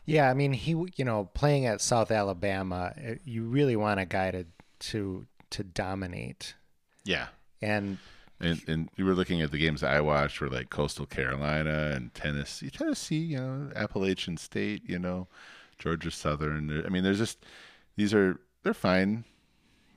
[0.07, 4.07] Yeah, I mean, he you know playing at South Alabama, uh, you really want a
[4.07, 4.47] guy to
[4.81, 6.55] to to dominate,
[7.05, 7.29] Yeah.
[7.63, 7.99] and
[8.41, 12.13] And and we were looking at the games I watched were like Coastal Carolina and
[12.15, 15.29] Tennessee, Tennessee, you know, Appalachian State, you know,
[15.79, 16.83] Georgia Southern.
[16.85, 17.45] I mean, there's just
[17.97, 19.25] these are they're fine,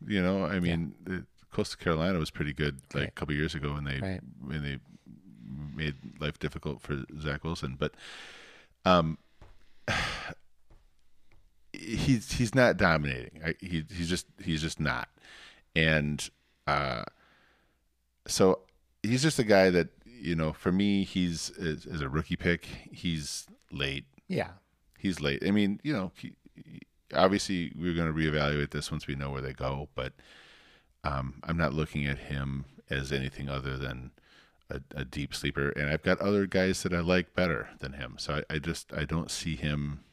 [0.05, 0.45] you know.
[0.45, 3.07] I mean, the, Coastal Carolina was pretty good like Right.
[3.09, 4.21] a couple years ago when they Right.
[4.43, 4.79] when they
[5.75, 7.93] made life difficult for Zach Wilson, but
[8.85, 9.17] um,
[11.73, 13.41] he's he's not dominating.
[13.45, 15.09] I, he he's just he's just not,
[15.75, 16.27] and
[16.67, 17.03] uh,
[18.27, 18.59] so
[19.01, 20.53] he's just a guy that you know.
[20.53, 22.65] For me, he's is, is a rookie pick.
[22.91, 24.05] He's late.
[24.27, 24.49] yeah,
[24.97, 25.43] He's late.
[25.45, 26.81] I mean, you know, he, he-
[27.13, 30.13] obviously we're going to reevaluate this once we know where they go, but
[31.03, 34.11] um, I'm not looking at him as anything other than
[34.69, 35.69] a, a deep sleeper.
[35.71, 38.15] And I've got other guys that I like better than him.
[38.17, 40.03] So I, I just I don't see him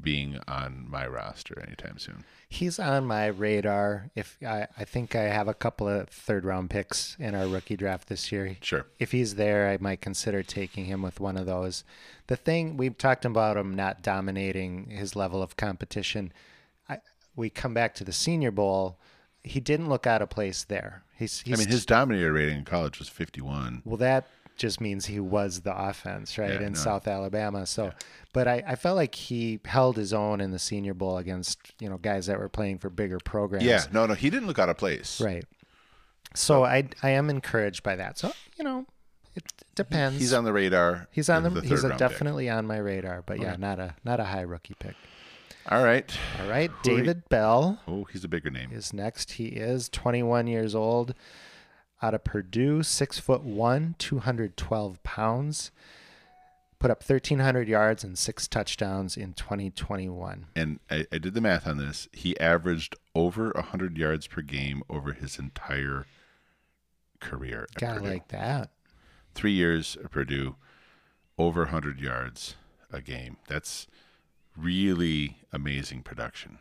[0.00, 2.24] being on my roster anytime soon.
[2.48, 4.10] he's on my radar.
[4.14, 7.76] If I I think I have a couple of third round picks in our rookie
[7.76, 8.56] draft this year.
[8.60, 8.86] Sure.
[8.98, 11.84] if he's there, I might consider taking him with one of those.
[12.28, 16.32] The thing we've talked about him not dominating his level of competition.
[16.88, 16.98] I,
[17.36, 18.98] we come back to the Senior Bowl,
[19.42, 21.02] he didn't look out of place there.
[21.16, 23.82] He's, he's I mean, his dominator rating in college was 51.
[23.84, 24.26] well, that
[24.58, 26.78] just means he was the offense, right, Yeah, in no.
[26.78, 27.64] South Alabama.
[27.66, 27.92] So,
[28.32, 31.88] but I, I felt like he held his own in the Senior Bowl against you
[31.88, 33.64] know guys that were playing for bigger programs.
[33.64, 35.20] Yeah, no, no, he didn't look out of place.
[35.20, 35.44] right.
[36.34, 38.18] So I I am encouraged by that.
[38.18, 38.84] So you know,
[39.34, 39.44] it
[39.74, 40.18] depends.
[40.20, 41.08] He's on the radar.
[41.10, 41.98] He's on the, the he's round pick.
[41.98, 44.94] definitely on my radar, but yeah, not a not a high rookie pick.
[45.70, 46.10] All right.
[46.40, 48.70] All right, David Bell Oh, he's a bigger name.
[48.72, 49.32] is next.
[49.32, 51.14] He is 21 years old,
[52.02, 55.70] out of Purdue, six foot one, 212 pounds.
[56.78, 60.46] Put up 1,300 yards and six touchdowns in 2021.
[60.54, 62.08] And I, I did the math on this.
[62.12, 66.06] He averaged over 100 yards per game over his entire
[67.20, 67.66] career.
[67.74, 68.12] at Gotta Purdue.
[68.12, 68.70] like that.
[69.34, 70.54] Three years at Purdue,
[71.36, 72.54] over 100 yards
[72.92, 73.38] a game.
[73.48, 73.88] That's
[74.56, 76.58] really amazing production.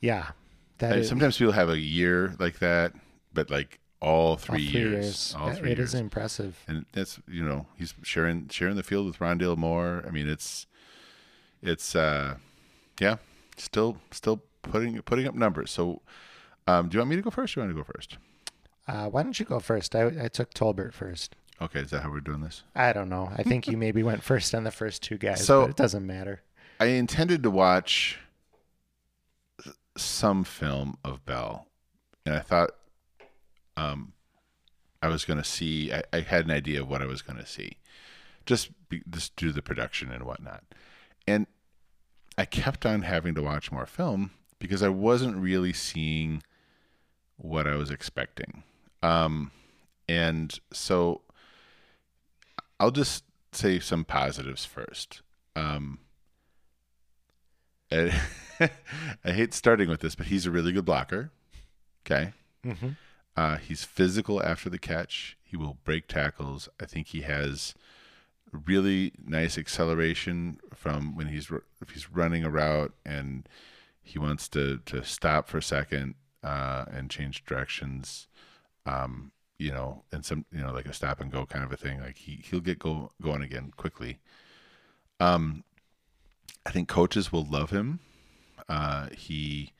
[0.00, 0.30] Yeah,
[0.78, 2.92] that Uh, is Sometimes people have a year like that,
[3.32, 5.94] but like all all three, years, all That- three It years.
[5.94, 6.62] is impressive.
[6.68, 10.04] and that's you know he's sharing sharing the field with Rondale Moore.
[10.06, 10.66] I mean, it's
[11.62, 12.36] it's uh
[13.00, 13.16] yeah,
[13.56, 15.70] still still putting putting up numbers.
[15.70, 16.02] So,
[16.66, 17.52] um, do you want me to go first?
[17.56, 18.18] or do you want to go first?
[18.88, 19.96] Uh, why don't you go first?
[19.96, 21.34] I, I took Tolbert first.
[21.60, 22.62] Okay, is that how we're doing this?
[22.74, 23.30] I don't know.
[23.36, 26.06] I think you maybe went first on the first two guys, So- but it doesn't
[26.06, 26.42] matter.
[26.78, 28.18] I intended to watch
[29.96, 31.66] some film of Bell,
[32.26, 32.70] and I thought
[33.76, 34.12] um,
[35.02, 35.92] I was going to see.
[35.92, 37.78] I, I had an idea of what I was going to see,
[38.44, 40.64] just be, just do the production and whatnot,
[41.26, 41.46] and
[42.38, 46.42] I kept on having to watch more film because I wasn't really seeing
[47.36, 48.62] what I was expecting,
[49.02, 49.50] um,
[50.08, 51.22] and so
[52.78, 55.22] I'll just say some positives first.
[55.54, 56.00] Um,
[57.90, 58.12] and
[59.24, 61.30] I hate starting with this, but he's a really good blocker.
[62.04, 62.32] Okay.
[62.64, 62.90] Mm-hmm.
[63.36, 65.36] Uh, he's physical after the catch.
[65.42, 66.68] He will break tackles.
[66.80, 67.74] I think he has
[68.52, 73.48] really nice acceleration from when he's if he's running a route and
[74.02, 78.28] he wants to to stop for a second uh, and change directions.
[78.86, 81.76] Um, you know, and some you know like a stop and go kind of a
[81.76, 82.00] thing.
[82.00, 84.18] Like he he'll get go going again quickly.
[85.20, 85.64] Um,
[86.64, 88.00] I think coaches will love him.
[88.68, 89.72] Uh, he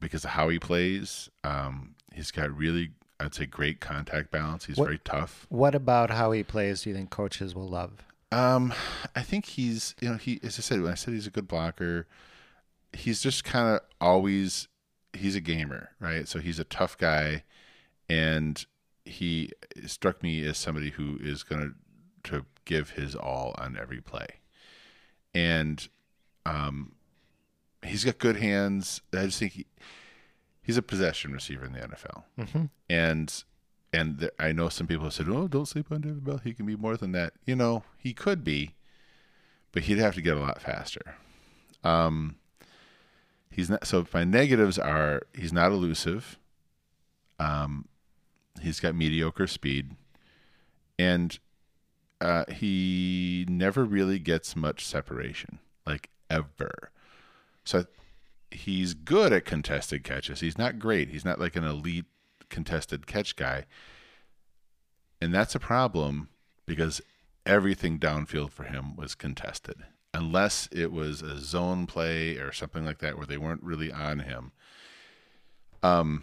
[0.00, 1.28] because of how he plays.
[1.42, 4.66] Um, he's got really, I'd say, great contact balance.
[4.66, 5.46] He's What- very tough.
[5.48, 8.04] What about how he plays do you think coaches will love?
[8.32, 8.72] Um,
[9.14, 11.46] I think he's, you know, he, as I said, when I said he's a good
[11.46, 12.06] blocker,
[12.92, 14.66] he's just kind of always,
[15.12, 16.26] he's a gamer, right?
[16.26, 17.44] So he's a tough guy,
[18.08, 18.64] and
[19.04, 19.52] he
[19.86, 21.74] struck me as somebody who is going to
[22.30, 24.26] to give his all on every play,
[25.34, 25.86] and
[26.46, 26.92] um,
[27.84, 29.02] he's got good hands.
[29.12, 29.66] I just think he,
[30.64, 32.64] he's a possession receiver in the NFL Mm-hmm.
[32.90, 33.44] and
[33.92, 36.38] and th- I know some people have said, "Oh, don't sleep on David Bell.
[36.42, 38.74] He can be more than that." You know, he could be,
[39.70, 41.14] but he'd have to get a lot faster.
[41.84, 42.34] Um,
[43.52, 43.86] he's not.
[43.86, 46.38] So my negatives are he's not elusive.
[47.38, 47.86] Um,
[48.60, 49.94] he's got mediocre speed,
[50.98, 51.38] and
[52.20, 56.90] uh, he never really gets much separation, like ever.
[57.64, 57.84] So
[58.54, 60.40] he's good at contested catches.
[60.40, 61.08] He's not great.
[61.08, 62.06] He's not like an elite
[62.48, 63.64] contested catch guy.
[65.20, 66.28] And that's a problem
[66.66, 67.00] because
[67.44, 69.84] everything downfield for him was contested.
[70.12, 74.20] Unless it was a zone play or something like that where they weren't really on
[74.20, 74.52] him.
[75.82, 76.22] Um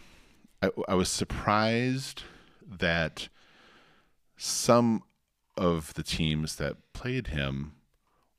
[0.61, 2.23] I, I was surprised
[2.65, 3.27] that
[4.37, 5.03] some
[5.57, 7.73] of the teams that played him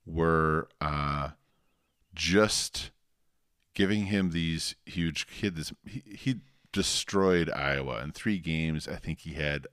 [0.07, 1.31] were uh
[2.15, 2.91] just
[3.75, 6.41] giving him these huge had this he, he
[6.73, 8.89] destroyed Iowa in three games.
[8.89, 9.67] I think he had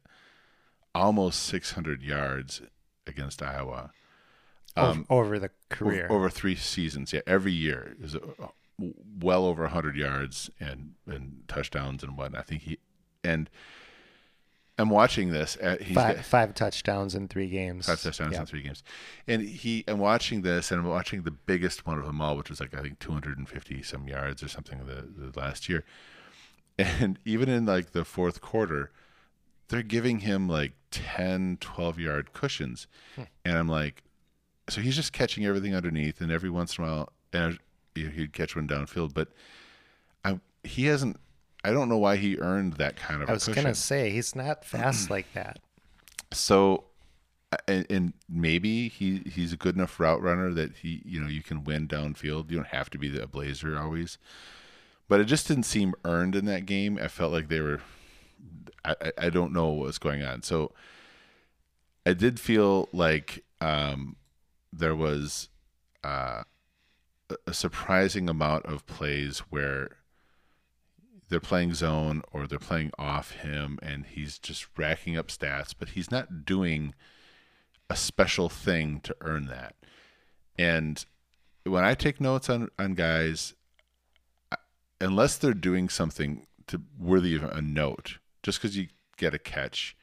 [0.94, 2.62] almost 600 yards
[3.08, 3.92] against Iowa
[4.76, 6.08] um, over the career.
[6.10, 7.14] over three seasons.
[7.14, 8.20] Yeah, every year it was uh,
[9.20, 12.42] well over 100 yards and and touchdowns and whatnot.
[12.42, 12.80] I think he
[13.24, 13.50] and
[14.80, 15.58] I'm watching this.
[15.58, 17.86] Uh, he's five, got- five touchdowns in three games.
[17.86, 18.40] Five touchdowns Yeah.
[18.40, 18.82] in three games.
[19.28, 22.50] And he, I'm watching this, and I'm watching the biggest one of them all, which
[22.50, 25.84] was like I think 250 some yards or something the, the last year.
[26.80, 28.90] And even in like the fourth quarter,
[29.68, 32.88] they're giving him like 10, 12 yard cushions,
[33.44, 34.02] and I'm like,
[34.70, 37.60] so he's just catching everything underneath, and every once in a while, and
[37.96, 39.28] he'd catch one downfield, but
[40.24, 41.18] I, he hasn't.
[41.64, 43.30] I don't know why he earned that kind of.
[43.30, 43.64] I was cushion.
[43.64, 45.60] gonna say he's not fast like that.
[46.32, 46.86] So
[47.68, 51.42] and, and maybe he he's a good enough route runner that he you know you
[51.44, 52.50] can win downfield.
[52.52, 54.18] You don't have to be the blazer always,
[55.08, 57.00] but it just didn't seem earned in that game.
[57.02, 57.82] I felt like they were.
[58.86, 60.44] I I- don't know what was going on.
[60.44, 60.72] So
[62.06, 64.16] I did feel like um,
[64.72, 65.50] there was
[66.04, 66.44] uh,
[67.46, 69.90] a surprising amount of plays where
[71.30, 75.90] they're playing zone or they're playing off him and he's just racking up stats, but
[75.90, 76.94] he's not doing
[77.90, 79.76] a special thing to earn that.
[80.58, 81.04] And
[81.64, 83.54] when I take notes on, on guys,
[85.00, 89.96] unless they're doing something to worthy of a note, just because you get a catch,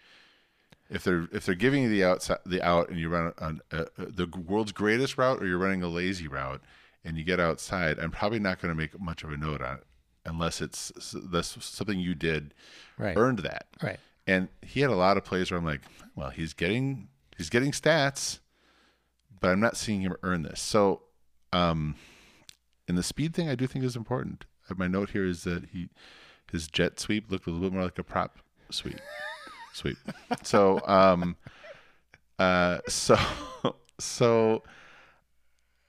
[0.89, 3.87] if they're if they're giving you the outside the out and you run on uh,
[3.99, 6.63] uh, the world's greatest route or you're running a lazy route
[7.05, 9.79] and you get outside, I'm probably not going to make much of a note on
[9.79, 9.85] it
[10.27, 12.53] unless it's that's something you did
[12.99, 13.17] Right.
[13.17, 13.67] earned that.
[13.83, 13.99] Right.
[14.27, 15.83] And he had a lot of plays where I'm like,
[16.15, 18.41] well, he's getting he's getting stats,
[19.41, 20.61] but I'm not seeing him earn this.
[20.61, 21.03] So,
[21.53, 21.95] um,
[22.89, 24.45] and the speed thing I do think is important.
[24.71, 25.89] Uh, My note here is that he
[26.51, 28.39] his jet sweep looked a little bit more like a prop
[28.71, 29.01] sweep.
[29.73, 29.97] sweep.
[30.43, 31.37] So, um,
[32.39, 33.17] uh, so,
[34.01, 34.63] so,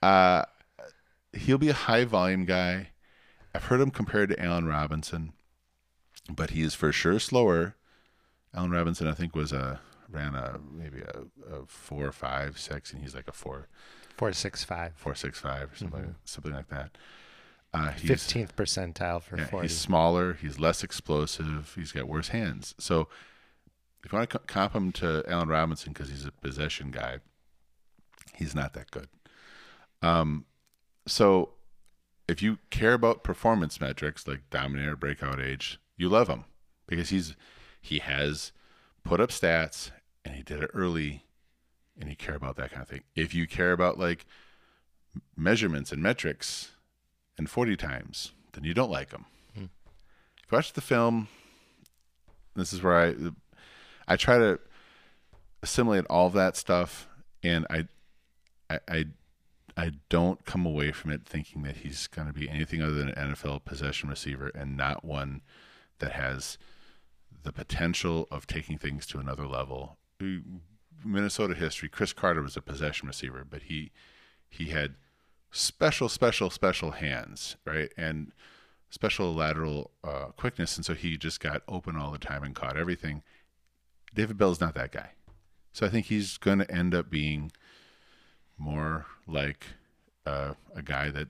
[0.01, 0.43] uh,
[1.33, 2.89] he'll be a high volume guy.
[3.58, 5.34] I've heard him compared to Allen Robinson,
[6.30, 7.76] but he is for sure slower.
[8.53, 11.22] Allen Robinson, I think, was a ran a maybe a,
[11.55, 13.68] a four, five, six, and he's like a four,
[14.16, 14.93] Four six five.
[14.95, 16.99] four, six, five, or something, something like that.
[17.74, 19.68] Uh, Fifteenth percentile for yeah, forty.
[19.68, 20.34] he's smaller.
[20.39, 21.74] He's less explosive.
[21.76, 22.76] He's got worse hands.
[22.78, 23.08] So
[24.03, 27.22] if you want to comp him to Allen Robinson because he's a possession guy,
[28.36, 29.08] he's not that good.
[30.03, 30.45] Um,
[31.08, 31.53] so
[32.28, 36.45] if you care about performance metrics like dominator, breakout age, you love him
[36.88, 37.36] because he's
[37.82, 38.51] he has
[39.03, 39.91] put up stats
[40.25, 41.23] and he did it early,
[41.99, 43.03] and you care about that kind of thing.
[43.15, 44.25] If you care about like
[45.36, 46.71] measurements and metrics
[47.38, 49.25] and 40 times, then you don't like him.
[49.53, 49.63] Hmm.
[50.43, 51.30] If you watch the film,
[52.55, 53.15] this is where I
[54.07, 54.59] I try to
[55.63, 57.07] assimilate all of that stuff,
[57.41, 57.88] and I
[58.69, 59.05] I I,
[59.78, 63.09] I don't come away from it thinking that he's going to be anything other than
[63.09, 65.41] an NFL possession receiver and not one
[65.99, 66.57] that has
[67.43, 69.97] the potential of taking things to another level.
[71.05, 73.91] Minnesota history, Cris Carter was a possession receiver, but he
[74.49, 74.95] he had
[75.51, 77.91] special, special, special hands, right?
[77.95, 78.32] And
[78.89, 80.75] special lateral uh, quickness.
[80.75, 83.21] And so he just got open all the time and caught everything.
[84.13, 85.11] David Bell's not that guy.
[85.73, 87.51] So I think he's going to end up being
[88.58, 89.66] more like
[90.26, 91.28] uh, a guy that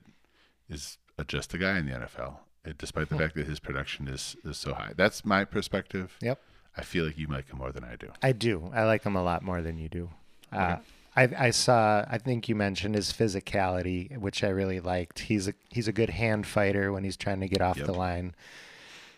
[0.68, 2.34] is uh, just a guy in the NFL,
[2.66, 4.92] uh, despite the fact that his production is, is so high.
[4.96, 6.16] That's my perspective.
[6.20, 6.40] Yep.
[6.76, 8.08] I feel like you like him more than I do.
[8.22, 8.70] I do.
[8.74, 10.10] I like him a lot more than you do.
[10.52, 10.76] Uh,
[11.16, 12.04] I, I saw.
[12.08, 15.18] I think you mentioned his physicality, which I really liked.
[15.20, 17.86] He's a he's a good hand fighter when he's trying to get off Yep.
[17.86, 18.34] the line.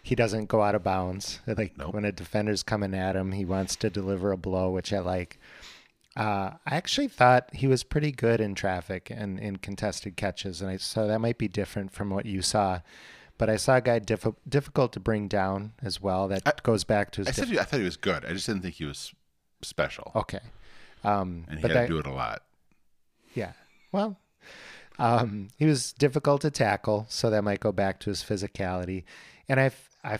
[0.03, 1.41] He doesn't go out of bounds.
[1.47, 1.93] Like Nope.
[1.93, 5.39] when a defender's coming at him, he wants to deliver a blow, which I like.
[6.17, 10.71] Uh, I actually thought he was pretty good in traffic and in contested catches, and
[10.71, 12.81] I so that might be different from what you saw.
[13.39, 16.29] But I saw a guy diffi- difficult to bring down as well.
[16.29, 18.25] That goes back to his I said I thought he was good.
[18.25, 19.15] I just didn't think he was
[19.63, 20.41] special, Okay.
[21.05, 22.43] Um, and he had that, to do it a lot.
[23.35, 23.53] yeah.
[23.93, 24.19] Well,
[24.99, 29.05] um, he was difficult to tackle, so that might go back to his physicality.
[29.49, 29.71] And I,
[30.05, 30.19] I,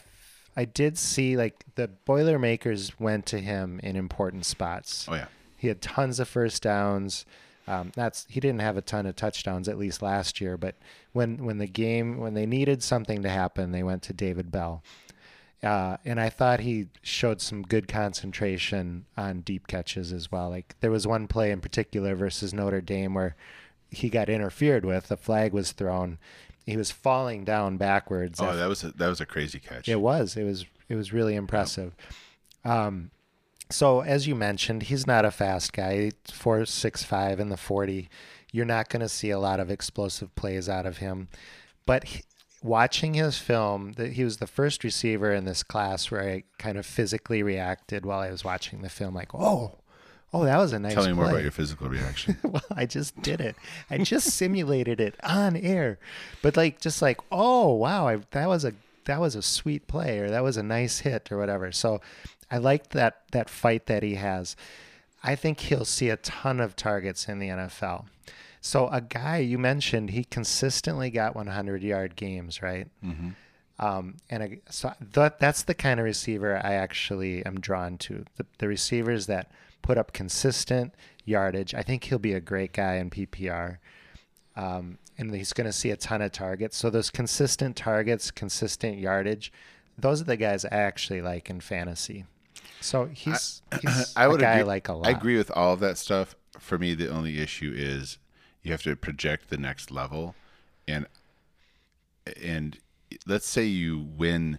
[0.57, 5.07] I did see like the Boilermakers went to him in important spots.
[5.09, 5.27] Oh yeah,
[5.61, 7.27] He had tons of first downs.
[7.69, 10.77] Um, that's he didn't have a ton of touchdowns at least last year, but
[11.13, 14.83] when when the game when they needed something to happen, they went to David Bell.
[15.63, 20.49] Uh, and I thought he showed some good concentration on deep catches as well.
[20.49, 23.37] Like there was one play in particular versus Notre Dame where
[23.91, 25.09] he got interfered with.
[25.09, 26.17] The flag was thrown.
[26.65, 28.41] He was falling down backwards.
[28.41, 29.87] oh after- that was a, that was a crazy catch.
[29.89, 30.37] it was.
[30.37, 30.65] It was.
[30.89, 31.95] It was really impressive.
[32.65, 33.11] Um,
[33.71, 36.13] so as you mentioned, he's not a fast guy.
[36.31, 38.09] Four six five in the forty.
[38.53, 41.29] You're not going to see a lot of explosive plays out of him.
[41.87, 42.23] But he-
[42.63, 46.77] watching his film, that he was the first receiver in this class where I kind
[46.77, 49.79] of physically reacted while I was watching the film, like, oh,
[50.33, 50.95] oh, that was a nice.
[50.95, 52.37] Tell me more about your physical reaction.
[52.43, 53.57] well, I just did it.
[53.89, 55.99] I just simulated it on air.
[56.43, 60.19] But like just like, oh wow, I, that was a that was a sweet play
[60.19, 61.73] or that was a nice hit or whatever.
[61.73, 62.01] So
[62.51, 64.57] I like that that fight that he has.
[65.23, 68.07] I think he'll see a ton of targets in the NFL.
[68.61, 72.89] So a guy you mentioned, he consistently got 100 yard games, right?
[73.79, 78.25] Um, and I, so that that's the kind of receiver I actually am drawn to.
[78.37, 79.51] The, the receivers that
[79.83, 80.95] put up consistent
[81.25, 81.75] yardage.
[81.75, 83.79] I think he'll be a great guy in PPR.
[84.57, 86.77] Um, and he's going to see a ton of targets.
[86.77, 89.53] So those consistent targets, consistent yardage,
[89.97, 92.25] those are the guys I actually like in fantasy.
[92.81, 95.07] So he's, he's I would a guy agree, like a lot.
[95.07, 96.35] I agree with all of that stuff.
[96.59, 98.19] For me, the only issue is
[98.63, 100.35] you have to project the next level,
[100.89, 101.07] and
[102.43, 102.79] and
[103.27, 104.59] let's say you win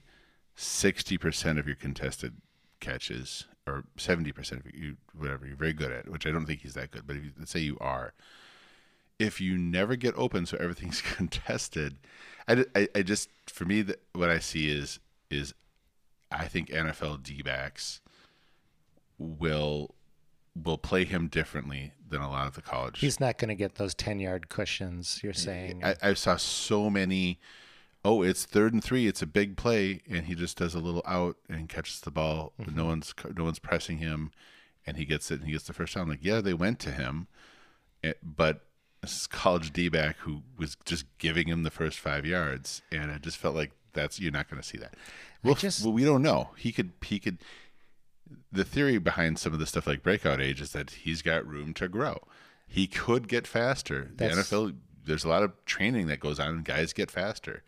[0.56, 2.36] sixty percent of your contested
[2.80, 6.62] catches or seventy percent of you whatever you're very good at, which I don't think
[6.62, 8.14] he's that good, but if you, let's say you are.
[9.20, 11.98] If you never get open, so everything's contested,
[12.48, 15.00] I, I, I just for me the, what I see is
[15.30, 15.54] is
[16.32, 18.02] I think NFL D backs
[19.22, 19.96] will
[20.64, 23.00] will play him differently than a lot of the college.
[23.00, 25.82] He's not going to get those 10 yard cushions, you're saying.
[25.84, 27.40] I, I saw so many.
[28.04, 29.08] Oh, it's third and three.
[29.08, 32.52] It's a big play, and he just does a little out and catches the ball.
[32.60, 32.76] Mm-hmm.
[32.76, 34.32] No one's no one's pressing him,
[34.86, 36.10] and he gets it and he gets the first down.
[36.10, 37.28] Like yeah, they went to him,
[38.04, 38.66] eh, but
[39.02, 43.12] this is college D back who was just giving him the first five yards, and
[43.12, 44.96] I just felt like that's you're not going to see that.
[45.44, 46.50] Well, just- well, we don't know.
[46.58, 47.38] He could he could.
[48.52, 51.74] The theory behind some of the stuff like breakout age is that he's got room
[51.76, 52.22] to grow.
[52.68, 54.12] He could get faster.
[54.16, 54.76] The NFL,
[55.06, 57.64] there's a lot of training that goes on, and guys get faster.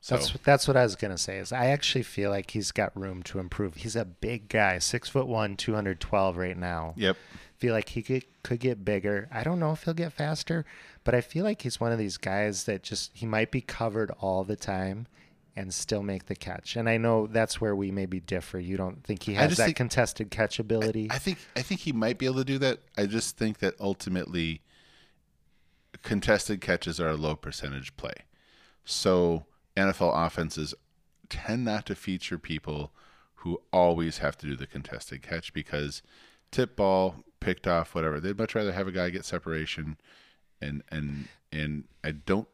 [0.00, 1.38] So That's that's what I was gonna say.
[1.38, 3.76] Is I actually feel like he's got room to improve.
[3.76, 6.94] He's a big guy, six foot one, two hundred twelve right now.
[6.96, 7.16] yep,
[7.56, 9.28] Feel like he could could get bigger.
[9.30, 10.64] I don't know if he'll get faster,
[11.04, 14.10] but I feel like he's one of these guys that just he might be covered
[14.18, 15.06] all the time
[15.54, 16.76] and still make the catch.
[16.76, 18.58] And I know that's where we maybe differ.
[18.58, 21.08] You don't think he has that think- contested catch ability.
[21.10, 22.80] I think I think he might be able to do that.
[22.96, 24.62] I just think that ultimately,
[26.02, 28.14] contested catches are a low percentage play.
[28.84, 29.46] So
[29.76, 30.74] NFL offenses
[31.28, 32.92] tend not to feature people
[33.36, 36.02] who always have to do the contested catch because
[36.50, 38.20] tip ball, picked off, whatever.
[38.20, 39.96] They'd much rather have a guy get separation,
[40.60, 42.48] and and and I don't.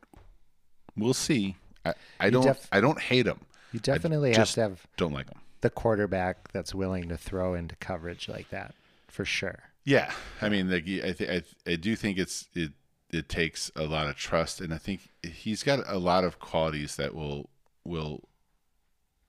[0.96, 1.56] We'll see.
[1.84, 2.42] I, I don't.
[2.44, 3.40] def- I don't hate him.
[3.72, 5.38] you definitely have just to have Don't like him.
[5.60, 8.74] the quarterback that's willing to throw into coverage like that
[9.08, 9.58] for sure.
[9.84, 10.12] Yeah,
[10.42, 12.72] I mean, like I, th- I, I do think it's it
[13.10, 16.96] it takes a lot of trust, and I think he's got a lot of qualities
[16.96, 17.48] that will
[17.84, 18.28] will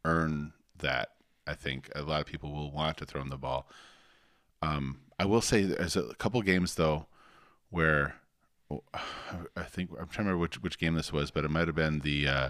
[0.05, 1.09] earn that.
[1.47, 3.67] I think a lot of people will want to throw him the ball.
[4.61, 7.07] Um, I will say there's a couple games though
[7.69, 8.15] where
[8.71, 11.75] I think I'm trying to remember which which game this was, but it might have
[11.75, 12.49] been the uh,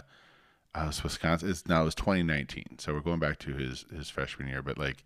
[0.75, 1.49] uh, Wisconsin.
[1.49, 4.61] It's now it was 2019, so we're going back to his his freshman year.
[4.61, 5.05] But like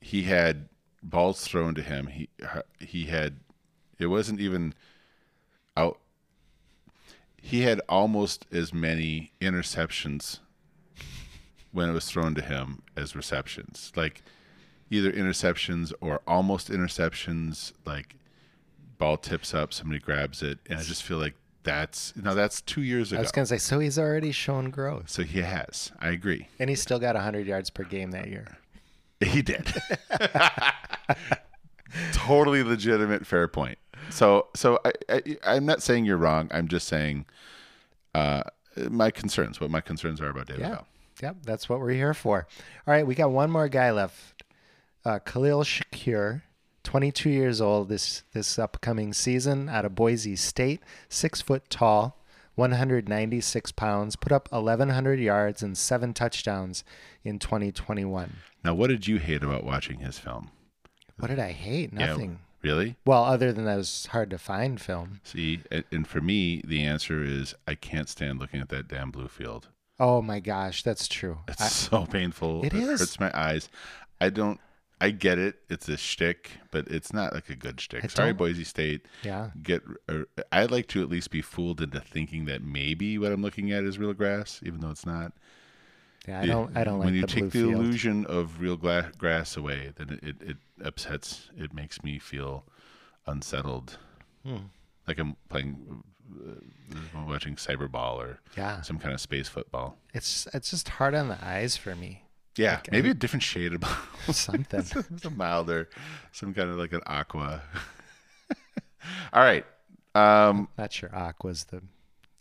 [0.00, 0.68] he had
[1.02, 2.06] balls thrown to him.
[2.06, 2.28] He
[2.78, 3.40] he had
[3.98, 4.74] it wasn't even
[5.76, 5.98] out.
[7.40, 10.40] He had almost as many interceptions
[11.72, 13.92] when it was thrown to him as receptions.
[13.96, 14.22] Like
[14.90, 17.72] either interceptions or almost interceptions.
[17.84, 18.16] Like
[18.98, 22.82] ball tips up, somebody grabs it, and I just feel like that's no, that's two
[22.82, 23.18] years ago.
[23.18, 25.90] I was gonna say, so he's already shown growth, so he has.
[26.00, 26.48] I agree.
[26.58, 28.56] and he's still got 100 yards per game that year.
[29.20, 29.66] He did.
[32.12, 33.78] totally legitimate, fair point.
[34.10, 36.48] So, so I, I, I'm not saying you're wrong.
[36.52, 37.26] I'm just saying
[38.14, 38.42] uh,
[38.90, 39.60] my concerns.
[39.60, 40.68] What my concerns are about David Yeah.
[40.70, 40.86] Bell.
[41.22, 42.46] Yep, that's what we're here for.
[42.86, 44.42] All right, we got one more guy left.
[45.02, 46.42] Uh, Khalil Shakir,
[46.86, 52.16] 22 years old this this upcoming season out of Boise State, six foot tall,
[52.54, 56.84] 196 pounds, put up 1,100 yards and seven touchdowns
[57.24, 58.36] in 2021.
[58.64, 60.50] Now, what did you hate about watching his film?
[61.18, 61.92] What did I hate?
[61.92, 62.38] Nothing.
[62.62, 62.96] Yeah, really?
[63.04, 65.20] Well, other than that it was hard to find film.
[65.24, 69.28] See, and, for me, the answer is I can't stand looking at that damn blue
[69.28, 69.68] field.
[69.98, 71.38] Oh my gosh, that's true.
[71.48, 72.64] It's I- so painful.
[72.64, 73.00] It is.
[73.00, 73.68] hurts my eyes.
[74.20, 74.60] I don't.
[75.00, 75.56] I get it.
[75.68, 78.04] It's a shtick, but it's not like a good shtick.
[78.04, 79.04] I Sorry, Boise State.
[79.22, 79.50] yeah.
[79.62, 79.82] Get.
[80.08, 83.72] Or, I'd like to at least be fooled into thinking that maybe what I'm looking
[83.72, 85.32] at is real grass, even though it's not.
[86.26, 87.74] Yeah, I don't I don't like when you the take the field.
[87.74, 91.50] illusion of real gla- grass away, then it, it, it upsets.
[91.56, 92.64] It makes me feel
[93.26, 93.98] unsettled,
[94.44, 94.56] Hmm.
[95.06, 96.02] like I'm playing,
[96.40, 98.80] uh, watching cyberball or Yeah.
[98.80, 99.98] some kind of space football.
[100.14, 102.22] It's it's just hard on the eyes for me.
[102.56, 103.84] Yeah, Like, maybe I- a different shade of
[104.34, 104.82] Something.
[105.18, 105.88] some milder,
[106.32, 107.62] some kind of like an aqua.
[109.32, 109.64] All right.
[110.14, 111.82] Um, Not sure Aqua's the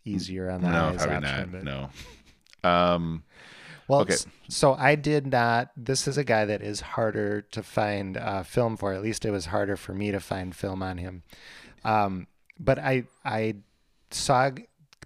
[0.05, 1.51] easier on the no, eyes probably option, not.
[1.51, 1.89] but No.
[2.63, 3.24] Um,
[3.88, 4.16] well, Okay.
[4.47, 5.70] so I did not.
[5.78, 8.93] This is a guy that is harder to find uh, film for.
[8.93, 11.22] At least it was harder for me to find film on him.
[11.84, 12.26] Um,
[12.59, 13.55] but I I
[14.09, 14.51] saw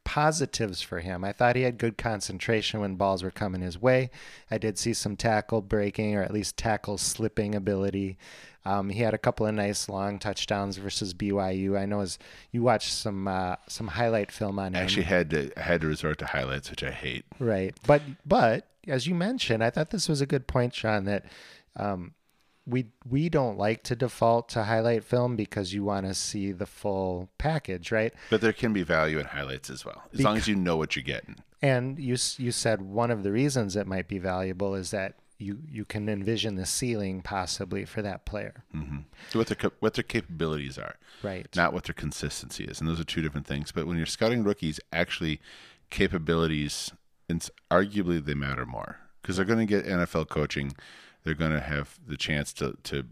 [0.10, 1.24] positives for him.
[1.24, 4.10] I thought he had good concentration when balls were coming his way.
[4.50, 8.18] I did see some tackle breaking or at least tackle slipping ability.
[8.66, 11.78] Um, he had a couple of nice long touchdowns versus BYU.
[11.78, 12.18] I know as
[12.52, 14.84] you watched some uh, some highlight film on I him.
[14.84, 17.26] actually had to I had to resort to highlights, which I hate.
[17.38, 17.76] Right.
[17.86, 21.26] But but as you mentioned, I thought this was a good point, Sean, that
[21.76, 22.16] um,
[22.70, 26.66] we we don't like to default to highlight film because you want to see the
[26.66, 28.14] full package, right?
[28.30, 30.96] But there can be value in highlights as well, as long as you know what
[30.96, 31.36] you're getting.
[31.62, 35.60] And you you said one of the reasons it might be valuable is that you
[35.70, 38.64] you can envision the ceiling possibly for that player.
[38.76, 39.00] Mm-hmm.
[39.30, 41.48] So what their what their capabilities are, Right.
[41.56, 43.72] not what their consistency is, and those are two different things.
[43.72, 45.40] But when you're scouting rookies, actually,
[45.90, 46.92] capabilities,
[47.28, 50.74] it's arguably they matter more because they're going to get NFL coaching.
[51.30, 53.04] They're going to have the chance to to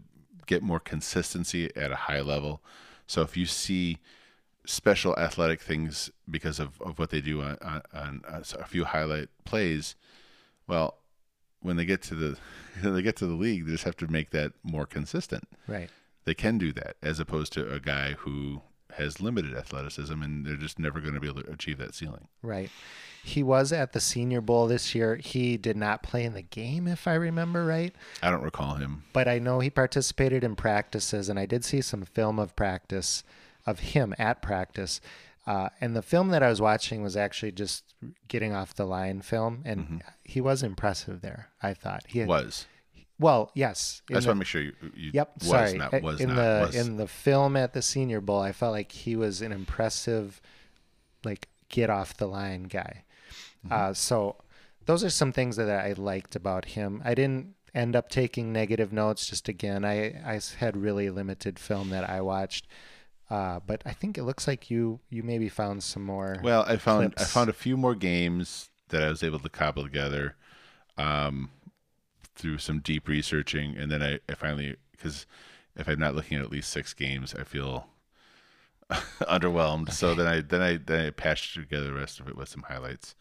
[0.46, 2.60] get more consistency at a high level.
[3.06, 3.98] So if you see
[4.64, 8.84] special athletic things because of, of what they do on, on, on uh, a few
[8.84, 9.94] highlight plays,
[10.66, 10.96] well,
[11.60, 12.38] when they get to the
[12.80, 15.90] when they get to the league, they just have to make that more consistent Right.
[16.24, 18.62] they can do that as opposed to a guy who
[18.98, 22.28] has limited athleticism and they're just never going to be able to achieve that ceiling.
[22.42, 22.70] Right.
[23.24, 25.16] He was at the Senior Bowl this year.
[25.16, 27.94] He did not play in the game, if I remember right.
[28.22, 29.02] I don't recall him.
[29.12, 33.24] but I know he participated in practices, and I did see some film of practice
[33.66, 35.00] of him at practice.
[35.46, 37.84] Uh, and the film that I was watching was actually just
[38.28, 41.48] getting off the line film, and he was impressive there.
[41.62, 42.66] I thought he had, Was
[43.18, 44.02] well, yes.
[44.10, 45.32] I just the- want to make sure you, you Yep.
[45.40, 45.78] was sorry.
[45.78, 46.76] not was in not the was.
[46.76, 50.40] in the film at the Senior Bowl, I felt like he was an impressive,
[51.24, 53.04] like get off the line guy.
[53.66, 53.72] Mm-hmm.
[53.72, 54.36] Uh, so
[54.86, 57.02] those are some things that I liked about him.
[57.04, 59.26] I didn't end up taking negative notes.
[59.26, 62.66] Just again, I I had really limited film that I watched.
[63.30, 66.38] Uh, but I think it looks like you you maybe found some more.
[66.42, 69.82] well, I found I found a few more games that I was able to cobble
[69.82, 70.34] together
[70.96, 71.50] um,
[72.38, 75.26] through some deep researching, and then I, I finally because
[75.76, 77.88] if I'm not looking at at least six games, I feel
[78.90, 79.92] underwhelmed.
[79.92, 82.62] So then I then I then I patched together the rest of it with some
[82.62, 83.14] highlights.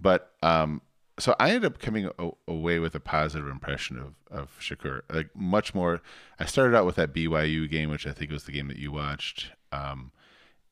[0.00, 0.82] But um,
[1.18, 5.02] so I ended up coming a- away with a positive impression of of Shakur.
[5.12, 6.00] Like much more.
[6.40, 8.92] I started out with that BYU game, which I think was the game that you
[8.92, 10.12] watched, um,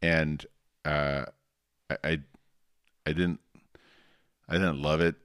[0.02, 0.44] and
[0.84, 1.26] uh,
[1.90, 2.18] I, I
[3.06, 3.40] I didn't
[4.48, 5.16] I didn't love it.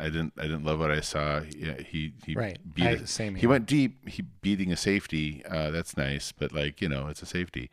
[0.00, 1.40] I didn't I didn't love what I saw.
[1.40, 2.58] He he, he Right.
[2.74, 3.50] beat I- a- same he here.
[3.50, 4.08] went deep.
[4.08, 5.44] He beating a safety.
[5.44, 7.70] Uh, that's nice, but like you know, it's a safety.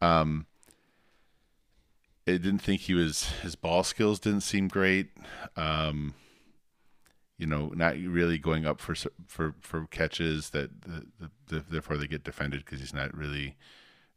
[0.00, 0.46] Um,
[2.26, 5.10] I didn't think he was his ball skills didn't seem great.
[5.56, 6.14] Um,
[7.36, 8.94] you know, not really going up for
[9.26, 13.56] for for catches that the, the, the, therefore they get defended because he's not really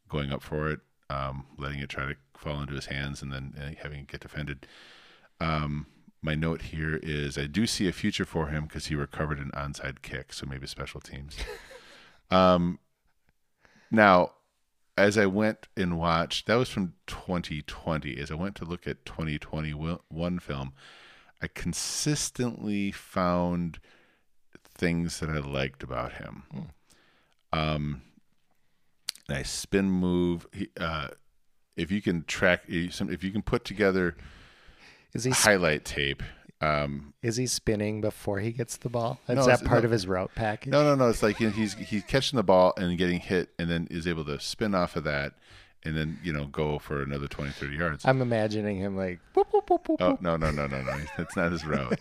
[0.08, 0.80] going up for it,
[1.10, 4.22] um, letting it try to fall into his hands and then uh, having it get
[4.22, 4.68] defended.
[5.42, 5.88] Um,
[6.28, 9.52] my note here is I do see a future for him because he recovered an
[9.56, 11.38] onside kick, so maybe special teams.
[12.30, 12.80] um,
[13.90, 14.34] now,
[14.98, 18.18] as I went and watched, that was from 2020.
[18.18, 20.74] As I went to look at 2021 film,
[21.42, 23.80] I consistently found
[24.66, 26.44] things that I liked about him.
[27.54, 28.02] Um,
[29.30, 30.46] nice spin move.
[30.52, 31.08] He, uh,
[31.78, 34.18] if you can track, if you can put together
[35.14, 36.24] is he sp- highlight tape.
[36.60, 39.20] Um, is he spinning before he gets the ball?
[39.30, 39.86] Is No, that part no.
[39.86, 40.72] of his route package?
[40.72, 41.10] no, no, no.
[41.10, 44.40] It's like he's he's catching the ball and getting hit, and then is able to
[44.40, 45.34] spin off of that,
[45.84, 48.06] and then you know go for another 20, 30 yards.
[48.06, 49.20] I'm imagining him like.
[49.36, 50.98] Whoop, whoop, whoop, Oh no, no, no, no, no.
[51.18, 52.00] That's not his route.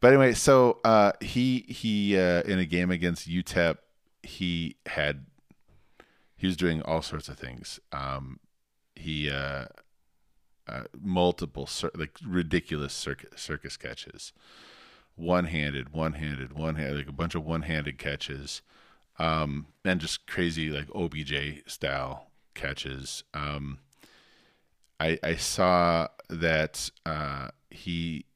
[0.00, 3.78] but anyway, so uh, he he uh, in a game against UTEP,
[4.22, 5.26] he had
[6.36, 7.80] he was doing all sorts of things.
[7.90, 8.38] Um,
[8.94, 9.64] he uh,
[10.70, 14.32] uh, multiple like ridiculous circus circus catches,
[15.16, 18.62] one handed, one handed, one handed, like a bunch of one handed catches,
[19.18, 23.24] um, and just crazy like OBJ style catches.
[23.34, 23.78] Um,
[24.98, 28.26] I, I saw that uh, he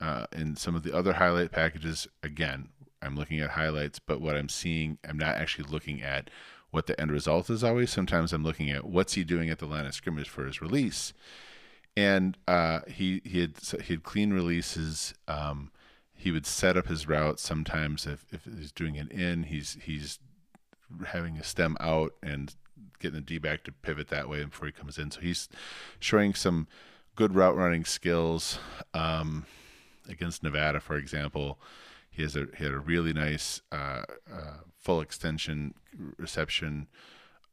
[0.00, 2.08] uh, in some of the other highlight packages.
[2.22, 2.68] Again,
[3.00, 6.28] I'm looking at highlights, but what I'm seeing, I'm not actually looking at
[6.70, 7.62] what the end result is.
[7.62, 10.60] Always, sometimes I'm looking at what's he doing at the line of scrimmage for his
[10.60, 11.12] release,
[11.96, 15.14] and uh, he he had he had clean releases.
[15.28, 15.70] Um,
[16.14, 17.40] he would set up his route.
[17.40, 20.18] Sometimes, if if he's doing an in, he's he's
[21.06, 22.54] having a stem out and
[23.00, 25.10] getting the D back to pivot that way before he comes in.
[25.10, 25.48] So he's
[25.98, 26.68] showing some
[27.16, 28.58] good route running skills.
[28.94, 29.46] Um,
[30.08, 31.58] against Nevada, for example,
[32.10, 35.74] he has a he had a really nice uh, uh, full extension
[36.16, 36.88] reception.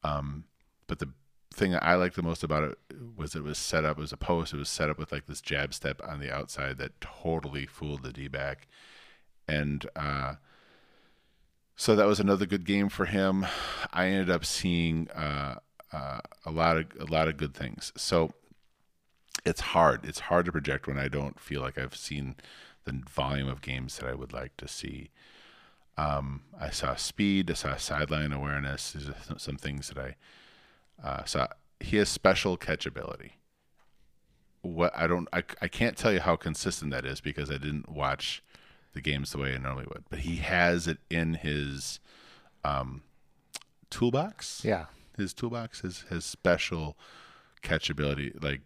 [0.04, 0.46] Um,
[0.88, 1.10] but the
[1.54, 2.78] thing that I liked the most about it
[3.16, 3.98] was it was set up.
[3.98, 4.54] It was a post.
[4.54, 8.04] It was set up with like this jab step on the outside that totally fooled
[8.04, 8.68] the D back,
[9.48, 10.36] and uh,
[11.76, 13.46] so that was another good game for him.
[13.94, 15.56] I ended up seeing uh,
[15.92, 17.92] uh, a lot of a lot of good things.
[17.96, 18.34] So
[19.46, 20.06] it's hard.
[20.06, 22.36] It's hard to project when I don't feel like I've seen
[22.86, 25.10] the volume of games that I would like to see.
[25.98, 27.52] Um, I saw speed.
[27.52, 28.94] I saw sideline awareness.
[28.94, 30.16] These are some things that I
[31.04, 31.48] uh, saw.
[31.80, 33.32] He has special catchability.
[34.62, 37.90] What I don't, I, I can't tell you how consistent that is because I didn't
[37.90, 38.44] watch
[38.94, 40.04] the games the way I normally would.
[40.10, 42.00] But he has it in his
[42.66, 43.04] um,
[43.90, 44.64] toolbox.
[44.66, 44.86] Yeah.
[45.18, 46.98] His toolbox has his special
[47.62, 48.62] catchability, like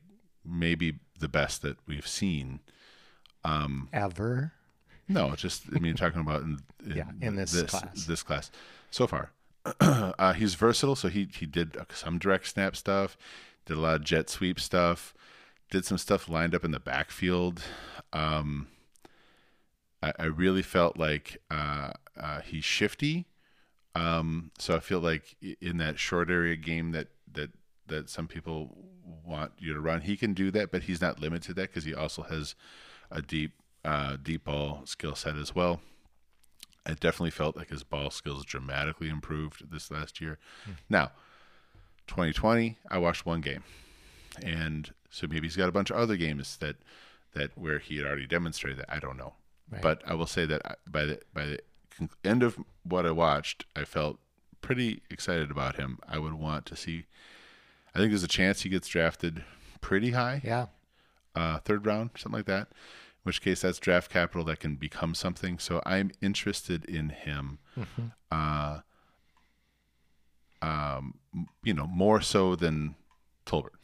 [0.46, 2.60] maybe the best that we've seen.
[3.44, 4.54] Um, Ever.
[5.08, 8.06] no, just I mean talking about in, in, Yeah, in this class.
[8.06, 8.52] This class
[8.90, 9.32] so far,
[9.80, 10.96] uh, he's versatile.
[10.96, 13.18] So he he did some direct snap stuff,
[13.66, 15.14] did a lot of jet sweep stuff,
[15.70, 17.62] did some stuff lined up in the backfield.
[18.12, 18.68] Um,
[20.02, 23.26] I, I really felt like uh, uh, he's shifty.
[23.96, 27.52] Um, so I feel like in that short area game that that
[27.88, 28.76] that some people
[29.26, 31.84] want you to run, he can do that, but he's not limited to that because
[31.84, 32.56] he also has
[33.12, 33.52] a deep
[33.86, 35.82] uh, deep ball skill set as well.
[36.86, 40.38] I definitely felt like his ball skills dramatically improved this last year.
[40.90, 41.12] Now,
[42.08, 43.64] 2020, I watched one game,
[44.44, 46.76] and so maybe he's got a bunch of other games that
[47.34, 48.94] that where he had already demonstrated that.
[48.94, 49.34] I don't know,
[49.72, 49.82] Right.
[49.82, 51.60] but I will say that by the by the
[52.24, 54.20] end of what I watched, I felt
[54.62, 56.00] pretty excited about him.
[56.08, 57.06] I would want to see.
[57.96, 59.44] I think there's a chance he gets drafted
[59.82, 60.68] pretty high Yeah.
[61.36, 62.70] uh, third round, something like that.
[63.24, 65.58] In which case, that's draft capital that can become something.
[65.58, 67.60] So I'm interested in him.
[68.30, 68.80] Uh,
[70.62, 71.16] um,
[71.64, 72.96] you know, more so than
[73.46, 73.76] Tolbert.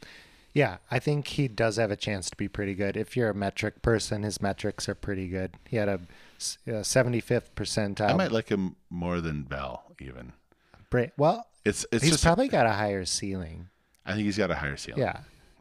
[0.52, 2.96] Yeah, I think he does have a chance to be pretty good.
[2.96, 5.52] If you're a metric person, his metrics are pretty good.
[5.68, 6.00] He had a
[6.38, 8.10] 75th percentile.
[8.10, 9.84] I might like him more than Bell.
[10.00, 10.32] Even
[10.90, 12.24] bra- well, it's it's he's just.
[12.24, 13.68] probably got a higher ceiling.
[14.04, 15.02] I think he's got a higher ceiling.
[15.02, 15.20] Yeah.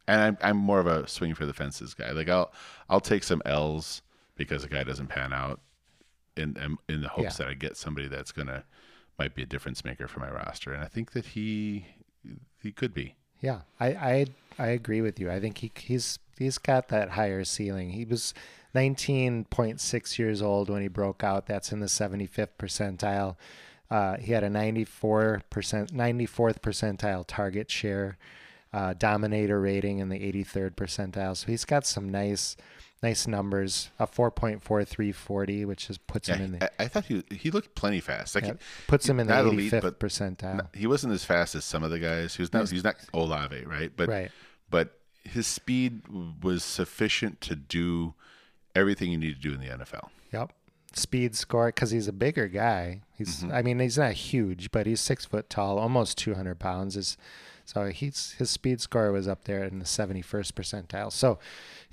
[0.10, 2.12] And I'm I'm more of a swing for the fences guy.
[2.12, 2.52] Like I'll
[2.90, 4.02] I'll take some L's
[4.36, 5.60] because the guy doesn't pan out,
[6.38, 7.46] in in, in the hopes Yeah.
[7.46, 8.64] that I get somebody that's gonna
[9.18, 10.74] might be a difference maker for my roster.
[10.74, 11.86] And I think that he
[12.62, 13.16] he could be.
[13.42, 14.26] Yeah, I, I
[14.58, 15.32] I agree with you.
[15.32, 17.92] I think he he's he's got that higher ceiling.
[17.92, 18.34] He was
[18.76, 21.46] 19.6 years old when he broke out.
[21.48, 23.36] That's in the 75th percentile.
[23.90, 28.18] Uh, he had a 94 percent 94th percentile target share,
[28.74, 31.36] uh, dominator rating in the 83rd percentile.
[31.36, 32.56] So he's got some nice
[33.02, 33.90] nice numbers.
[33.98, 37.76] A 4.4340, which is puts Yeah, him in the I, I thought he he looked
[37.76, 38.36] plenty fast.
[38.36, 40.76] Like yeah, he- puts him in the not elite, 85th but percentile.
[40.76, 42.36] he wasn't as fast as some of the guys.
[42.36, 42.70] He was not.
[42.70, 43.92] He's not Olave, right?
[43.96, 44.32] But Right.
[44.70, 46.02] but his speed
[46.44, 48.14] was sufficient to do
[48.76, 50.10] everything you need to do in the NFL.
[50.32, 50.54] Yep.
[50.94, 53.02] Speed score because he's a bigger guy.
[53.16, 56.98] He's I mean he's not huge, but he's six foot tall, almost two hundred pounds.
[56.98, 57.16] Is
[57.70, 61.12] so he's his speed score was up there in the seventy first percentile.
[61.12, 61.38] So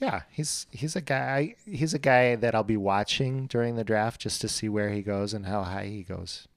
[0.00, 4.20] yeah, he's he's a guy he's a guy that I'll be watching during the draft
[4.20, 6.48] just to see where he goes and how high he goes.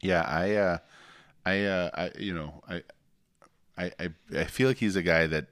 [0.00, 0.78] Yeah, I, uh,
[1.46, 2.82] I, uh, I, you know, I,
[3.78, 5.46] I, I, I feel like he's a guy that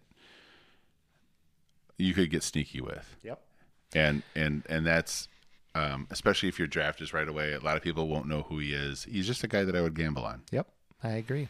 [1.98, 3.40] you could get sneaky with, Yep.
[3.94, 5.28] and and and that's
[5.74, 7.52] um, especially if your draft is right away.
[7.52, 9.04] A lot of people won't know who he is.
[9.04, 10.42] He's just a guy that I would gamble on.
[10.50, 10.66] Yep.
[11.02, 11.48] I agree.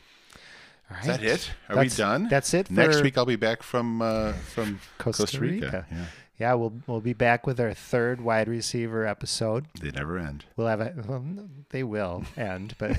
[0.91, 1.01] Right.
[1.01, 1.51] Is that it?
[1.68, 2.28] Are That's- we done?
[2.28, 2.70] That's it.
[2.70, 5.64] Next week I'll be back from uh, from Costa, Costa, Rica.
[5.66, 5.86] Rica.
[5.91, 6.05] Yeah,
[6.38, 9.66] Yeah, we'll we'll be back with our third wide receiver episode.
[9.80, 10.45] they never end.
[10.57, 11.24] We'll have a well,
[11.70, 12.99] they will end, but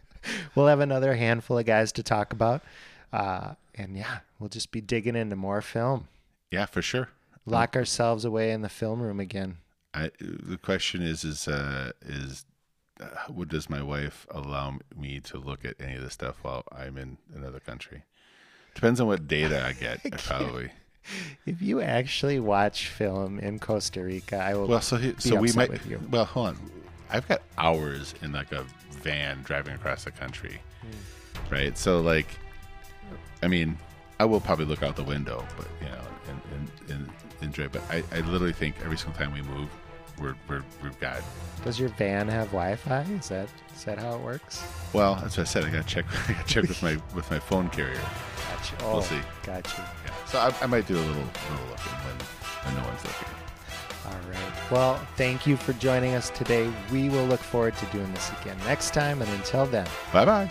[0.54, 2.62] we'll have another handful of guys to talk about.
[3.12, 6.08] Uh, and yeah, we'll just be digging into more film.
[6.50, 7.10] Yeah, for sure.
[7.44, 9.58] Lock ourselves away in the film room again.
[9.94, 12.44] I, the question is is uh, is
[13.00, 16.64] uh, what does my wife allow me to look at any of this stuff while
[16.72, 18.02] I'm in another country?
[18.74, 20.00] Depends on what data I get.
[20.04, 20.70] I probably.
[21.46, 24.66] If you actually watch film in Costa Rica, I will.
[24.66, 25.70] Well, so he, so we might.
[26.10, 26.70] Well, hold on.
[27.10, 31.54] I've got hours in like a van driving across the country, Hmm.
[31.54, 31.78] right?
[31.78, 32.26] So like,
[33.42, 33.78] I mean,
[34.18, 36.40] I will probably look out the window, but you know, and,
[36.88, 37.10] and, and
[37.42, 37.68] enjoy.
[37.68, 39.68] But I, I literally think every single time we move,
[40.20, 41.20] we're we're we've got.
[41.64, 43.00] Does your van have Wi-Fi?
[43.18, 44.62] Is that is that how it works?
[44.92, 45.64] Well, that's what I said.
[45.64, 46.04] I got to check.
[46.28, 48.00] I got to check with my with my phone carrier.
[48.50, 48.74] Gotcha.
[48.80, 49.20] We'll Oh, see.
[49.44, 49.88] Gotcha.
[50.04, 50.14] Yeah.
[50.26, 52.16] So I, I might do a little little looking when
[52.64, 53.28] when no one's looking.
[54.06, 54.70] All right.
[54.70, 56.70] Well, thank you for joining us today.
[56.92, 59.20] We will look forward to doing this again next time.
[59.20, 59.86] And until then.
[60.12, 60.50] Bye bye.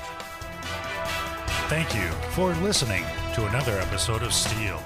[1.68, 3.04] Thank you for listening
[3.34, 4.82] to another episode of Steel.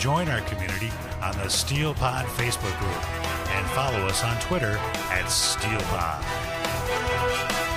[0.00, 0.90] Join our community
[1.22, 3.10] on the Steel Pod Facebook group
[3.50, 4.78] and follow us on Twitter
[5.10, 7.67] at SteelPod.